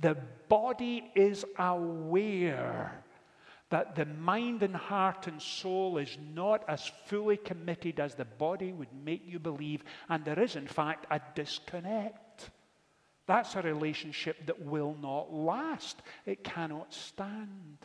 the 0.00 0.16
body 0.48 1.10
is 1.14 1.44
aware 1.58 3.04
that 3.70 3.96
the 3.96 4.04
mind 4.04 4.62
and 4.62 4.76
heart 4.76 5.26
and 5.26 5.40
soul 5.40 5.98
is 5.98 6.16
not 6.34 6.62
as 6.68 6.92
fully 7.06 7.36
committed 7.36 7.98
as 7.98 8.14
the 8.14 8.24
body 8.24 8.72
would 8.72 8.92
make 9.04 9.22
you 9.26 9.38
believe, 9.38 9.82
and 10.08 10.24
there 10.24 10.38
is, 10.38 10.54
in 10.54 10.66
fact, 10.66 11.06
a 11.10 11.20
disconnect. 11.34 12.50
That's 13.26 13.56
a 13.56 13.62
relationship 13.62 14.46
that 14.46 14.60
will 14.60 14.96
not 15.00 15.32
last, 15.32 16.02
it 16.26 16.44
cannot 16.44 16.92
stand. 16.92 17.78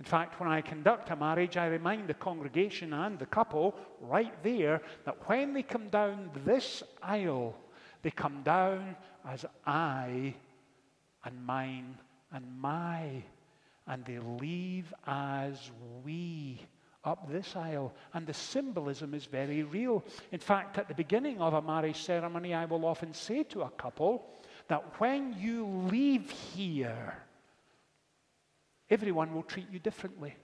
In 0.00 0.06
fact, 0.06 0.40
when 0.40 0.48
I 0.48 0.62
conduct 0.62 1.10
a 1.10 1.16
marriage, 1.16 1.58
I 1.58 1.66
remind 1.66 2.08
the 2.08 2.14
congregation 2.14 2.94
and 2.94 3.18
the 3.18 3.26
couple 3.26 3.74
right 4.00 4.32
there 4.42 4.80
that 5.04 5.28
when 5.28 5.52
they 5.52 5.62
come 5.62 5.90
down 5.90 6.30
this 6.46 6.82
aisle, 7.02 7.54
they 8.00 8.10
come 8.10 8.42
down 8.42 8.96
as 9.28 9.44
I 9.66 10.34
and 11.22 11.44
mine 11.44 11.98
and 12.32 12.46
my, 12.58 13.22
and 13.86 14.02
they 14.06 14.18
leave 14.40 14.94
as 15.06 15.70
we 16.02 16.62
up 17.04 17.30
this 17.30 17.54
aisle. 17.54 17.92
And 18.14 18.26
the 18.26 18.32
symbolism 18.32 19.12
is 19.12 19.26
very 19.26 19.64
real. 19.64 20.02
In 20.32 20.40
fact, 20.40 20.78
at 20.78 20.88
the 20.88 20.94
beginning 20.94 21.42
of 21.42 21.52
a 21.52 21.60
marriage 21.60 22.00
ceremony, 22.00 22.54
I 22.54 22.64
will 22.64 22.86
often 22.86 23.12
say 23.12 23.42
to 23.44 23.62
a 23.62 23.70
couple 23.70 24.24
that 24.68 24.98
when 24.98 25.34
you 25.38 25.66
leave 25.90 26.30
here, 26.30 27.18
Everyone 28.90 29.34
will 29.34 29.44
treat 29.44 29.66
you 29.70 29.78
differently. 29.78 30.34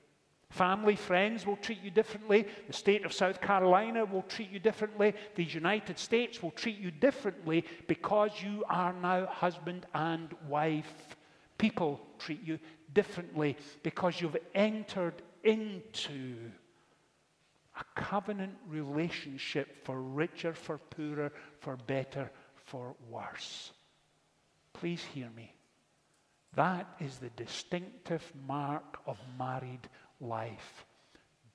Family, 0.50 0.94
friends 0.94 1.44
will 1.44 1.56
treat 1.56 1.82
you 1.82 1.90
differently. 1.90 2.46
The 2.68 2.72
state 2.72 3.04
of 3.04 3.12
South 3.12 3.40
Carolina 3.40 4.04
will 4.04 4.22
treat 4.22 4.50
you 4.50 4.60
differently. 4.60 5.12
The 5.34 5.44
United 5.44 5.98
States 5.98 6.42
will 6.42 6.52
treat 6.52 6.78
you 6.78 6.92
differently 6.92 7.64
because 7.88 8.30
you 8.42 8.64
are 8.70 8.92
now 8.92 9.26
husband 9.26 9.86
and 9.92 10.32
wife. 10.48 11.16
People 11.58 12.00
treat 12.18 12.44
you 12.44 12.60
differently 12.94 13.56
because 13.82 14.20
you've 14.20 14.36
entered 14.54 15.20
into 15.42 16.36
a 17.78 18.00
covenant 18.00 18.54
relationship 18.68 19.84
for 19.84 20.00
richer, 20.00 20.54
for 20.54 20.78
poorer, 20.78 21.32
for 21.58 21.76
better, 21.76 22.30
for 22.54 22.94
worse. 23.10 23.72
Please 24.72 25.02
hear 25.12 25.28
me. 25.34 25.55
That 26.54 26.86
is 27.00 27.18
the 27.18 27.30
distinctive 27.30 28.32
mark 28.46 28.98
of 29.06 29.18
married 29.38 29.88
life. 30.20 30.86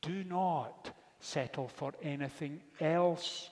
Do 0.01 0.23
not 0.23 0.91
settle 1.19 1.67
for 1.67 1.93
anything 2.01 2.61
else. 2.79 3.49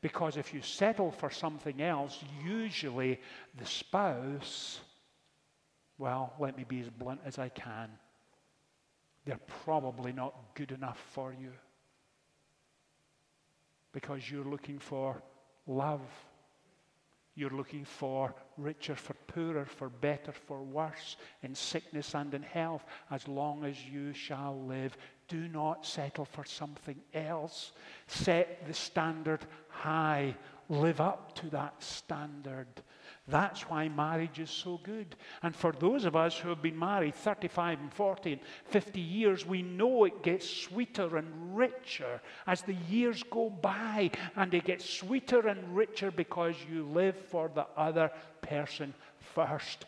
Because 0.00 0.36
if 0.36 0.54
you 0.54 0.62
settle 0.62 1.10
for 1.10 1.30
something 1.30 1.82
else, 1.82 2.22
usually 2.42 3.20
the 3.58 3.66
spouse, 3.66 4.80
well, 5.98 6.32
let 6.38 6.56
me 6.56 6.64
be 6.66 6.80
as 6.80 6.88
blunt 6.88 7.20
as 7.24 7.38
I 7.38 7.50
can, 7.50 7.90
they're 9.26 9.38
probably 9.64 10.12
not 10.12 10.34
good 10.54 10.72
enough 10.72 10.98
for 11.12 11.34
you. 11.38 11.52
Because 13.92 14.30
you're 14.30 14.44
looking 14.44 14.78
for 14.78 15.22
love 15.66 16.00
you're 17.34 17.50
looking 17.50 17.84
for 17.84 18.34
richer, 18.56 18.94
for 18.94 19.14
poorer, 19.26 19.64
for 19.64 19.88
better, 19.88 20.32
for 20.32 20.62
worse, 20.62 21.16
in 21.42 21.54
sickness 21.54 22.14
and 22.14 22.34
in 22.34 22.42
health, 22.42 22.84
as 23.10 23.26
long 23.28 23.64
as 23.64 23.84
you 23.84 24.12
shall 24.12 24.60
live. 24.64 24.96
Do 25.28 25.48
not 25.48 25.86
settle 25.86 26.24
for 26.24 26.44
something 26.44 27.00
else. 27.14 27.72
Set 28.08 28.66
the 28.66 28.74
standard 28.74 29.46
high. 29.68 30.34
Live 30.68 31.00
up 31.00 31.34
to 31.36 31.50
that 31.50 31.82
standard. 31.82 32.68
That's 33.30 33.62
why 33.62 33.88
marriage 33.88 34.38
is 34.38 34.50
so 34.50 34.80
good. 34.82 35.14
And 35.42 35.54
for 35.54 35.72
those 35.72 36.04
of 36.04 36.16
us 36.16 36.36
who 36.36 36.48
have 36.48 36.62
been 36.62 36.78
married 36.78 37.14
35 37.14 37.80
and 37.80 37.92
40 37.92 38.32
and 38.32 38.40
50 38.66 39.00
years, 39.00 39.46
we 39.46 39.62
know 39.62 40.04
it 40.04 40.22
gets 40.22 40.48
sweeter 40.48 41.16
and 41.16 41.56
richer 41.56 42.20
as 42.46 42.62
the 42.62 42.76
years 42.88 43.22
go 43.22 43.48
by. 43.50 44.10
And 44.36 44.52
it 44.52 44.64
gets 44.64 44.88
sweeter 44.88 45.48
and 45.48 45.76
richer 45.76 46.10
because 46.10 46.56
you 46.70 46.84
live 46.84 47.16
for 47.16 47.50
the 47.54 47.66
other 47.76 48.10
person 48.42 48.92
first, 49.18 49.86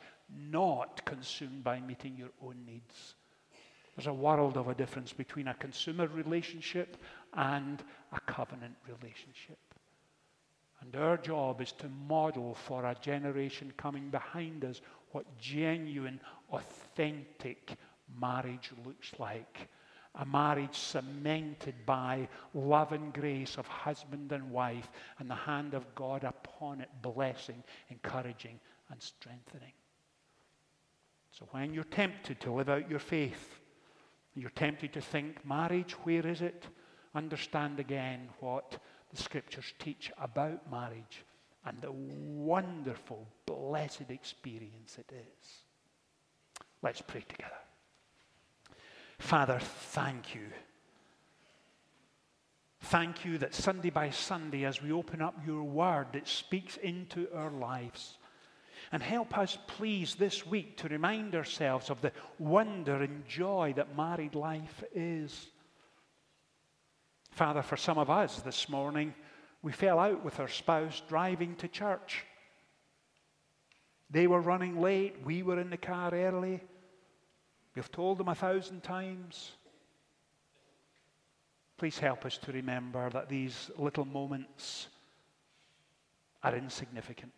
not 0.51 1.05
consumed 1.05 1.65
by 1.65 1.81
meeting 1.81 2.17
your 2.17 2.31
own 2.43 2.57
needs. 2.67 3.15
There's 3.97 4.07
a 4.07 4.13
world 4.13 4.57
of 4.57 4.69
a 4.69 4.75
difference 4.75 5.13
between 5.13 5.49
a 5.49 5.55
consumer 5.55 6.07
relationship 6.07 6.97
and 7.35 7.83
a 8.13 8.21
covenant 8.21 8.75
relationship. 8.87 9.59
And 10.83 10.97
our 10.97 11.17
job 11.17 11.61
is 11.61 11.73
to 11.73 11.89
model 11.89 12.55
for 12.55 12.85
a 12.85 12.97
generation 13.01 13.73
coming 13.77 14.11
behind 14.11 14.65
us 14.65 14.81
what 15.13 15.39
genuine, 15.39 16.21
authentic 16.51 17.73
marriage 18.21 18.71
looks 18.85 19.13
like. 19.19 19.69
A 20.17 20.27
marriage 20.27 20.77
cemented 20.77 21.75
by 21.87 22.29
love 22.53 22.93
and 22.93 23.15
grace 23.15 23.57
of 23.57 23.67
husband 23.67 24.33
and 24.33 24.51
wife, 24.51 24.91
and 25.19 25.31
the 25.31 25.35
hand 25.35 25.73
of 25.73 25.95
God 25.95 26.25
upon 26.25 26.83
it, 26.83 26.91
blessing, 27.01 27.63
encouraging, 27.89 28.61
and 28.91 29.01
strengthening. 29.01 29.73
So 31.31 31.49
when 31.53 31.73
you're 31.73 31.85
tempted 31.85 32.41
to 32.41 32.53
live 32.53 32.69
out 32.69 32.91
your 32.91 32.99
faith, 32.99 33.59
you're 34.35 34.51
tempted 34.51 34.93
to 34.93 35.01
think, 35.01 35.45
marriage, 35.47 35.93
where 36.05 36.27
is 36.27 36.43
it? 36.43 36.67
Understand 37.15 37.81
again 37.81 38.29
what 38.41 38.79
the 39.13 39.23
scriptures 39.23 39.75
teach 39.79 40.11
about 40.21 40.71
marriage 40.71 41.25
and 41.65 41.81
the 41.81 41.93
wonderful, 41.93 43.27
blessed 43.47 44.11
experience 44.11 44.99
it 44.99 45.13
is. 45.15 45.49
Let's 46.83 47.01
pray 47.01 47.25
together. 47.29 47.53
Father, 49.19 49.61
thank 49.61 50.35
you. 50.35 50.49
Thank 52.81 53.25
you 53.25 53.39
that 53.39 53.55
Sunday 53.55 53.91
by 53.91 54.11
Sunday, 54.11 54.65
as 54.65 54.83
we 54.83 54.91
open 54.91 55.23
up 55.23 55.37
your 55.47 55.63
word, 55.63 56.09
it 56.15 56.27
speaks 56.27 56.77
into 56.79 57.29
our 57.33 57.51
lives. 57.51 58.19
And 58.91 59.03
help 59.03 59.39
us, 59.39 59.57
please, 59.69 60.17
this 60.17 60.45
week 60.45 60.77
to 60.79 60.89
remind 60.89 61.37
ourselves 61.37 61.89
of 61.89 62.01
the 62.01 62.13
wonder 62.41 62.97
and 62.97 63.27
joy 63.27 63.73
that 63.77 63.97
married 63.97 64.35
life 64.35 64.83
is. 64.93 65.47
Father, 67.33 67.63
for 67.63 67.79
some 67.79 67.97
of 67.97 68.11
us 68.11 68.41
this 68.41 68.69
morning, 68.69 69.15
we 69.63 69.73
fell 69.73 69.99
out 69.99 70.23
with 70.23 70.39
our 70.39 70.49
spouse 70.49 71.03
driving 71.09 71.57
to 71.57 71.69
church. 71.69 72.25
They 74.11 74.27
were 74.27 74.41
running 74.41 74.81
late, 74.81 75.17
we 75.25 75.43
were 75.43 75.59
in 75.59 75.71
the 75.71 75.79
car 75.79 76.13
early. 76.13 76.61
We've 77.75 77.91
told 77.91 78.19
them 78.19 78.29
a 78.29 78.35
thousand 78.35 78.83
times. 78.83 79.53
Please 81.79 81.99
help 81.99 82.27
us 82.27 82.37
to 82.39 82.53
remember 82.53 83.09
that 83.09 83.31
these 83.31 83.71
little 83.79 84.05
moments 84.05 84.89
are 86.43 86.55
insignificant. 86.55 87.33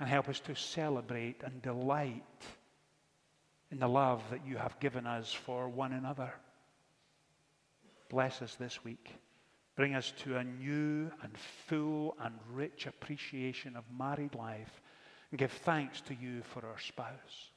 And 0.00 0.08
help 0.08 0.28
us 0.28 0.40
to 0.40 0.56
celebrate 0.56 1.42
and 1.44 1.62
delight 1.62 2.24
in 3.70 3.78
the 3.78 3.88
love 3.88 4.22
that 4.30 4.44
you 4.44 4.56
have 4.56 4.80
given 4.80 5.06
us 5.06 5.32
for 5.32 5.68
one 5.68 5.92
another. 5.92 6.32
Bless 8.08 8.42
us 8.42 8.54
this 8.54 8.84
week. 8.84 9.14
Bring 9.76 9.94
us 9.94 10.12
to 10.24 10.36
a 10.36 10.44
new 10.44 11.10
and 11.22 11.38
full 11.66 12.16
and 12.20 12.34
rich 12.52 12.86
appreciation 12.86 13.76
of 13.76 13.84
married 13.96 14.34
life 14.34 14.80
and 15.30 15.38
give 15.38 15.52
thanks 15.52 16.00
to 16.02 16.14
you 16.14 16.42
for 16.42 16.66
our 16.66 16.78
spouse. 16.78 17.50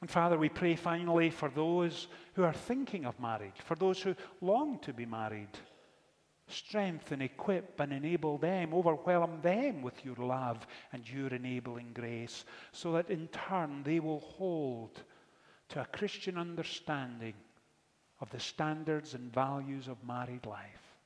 And 0.00 0.08
Father, 0.10 0.38
we 0.38 0.48
pray 0.48 0.76
finally 0.76 1.28
for 1.28 1.50
those 1.50 2.08
who 2.34 2.44
are 2.44 2.54
thinking 2.54 3.04
of 3.04 3.20
marriage, 3.20 3.60
for 3.64 3.74
those 3.74 4.00
who 4.00 4.14
long 4.40 4.78
to 4.78 4.94
be 4.94 5.04
married. 5.04 5.58
Strengthen, 6.46 7.20
equip, 7.20 7.78
and 7.78 7.92
enable 7.92 8.38
them, 8.38 8.72
overwhelm 8.72 9.40
them 9.42 9.82
with 9.82 10.04
your 10.04 10.16
love 10.16 10.66
and 10.92 11.08
your 11.08 11.28
enabling 11.28 11.92
grace, 11.92 12.44
so 12.72 12.92
that 12.92 13.10
in 13.10 13.28
turn 13.28 13.82
they 13.82 14.00
will 14.00 14.20
hold 14.20 15.02
to 15.68 15.82
a 15.82 15.86
Christian 15.86 16.38
understanding 16.38 17.34
of 18.20 18.30
the 18.30 18.40
standards 18.40 19.14
and 19.14 19.32
values 19.32 19.88
of 19.88 19.96
married 20.06 20.46
life. 20.46 20.96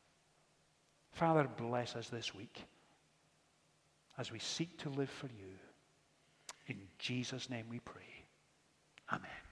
Father, 1.13 1.49
bless 1.57 1.95
us 1.95 2.09
this 2.09 2.35
week 2.35 2.65
as 4.19 4.33
we 4.33 4.39
seek 4.39 4.77
to 4.79 4.91
live 4.91 5.11
for 5.11 5.27
you. 5.27 5.53
In 6.67 6.79
Jesus' 6.99 7.51
name 7.51 7.67
we 7.71 7.79
pray. 7.81 8.03
Amen. 9.13 9.44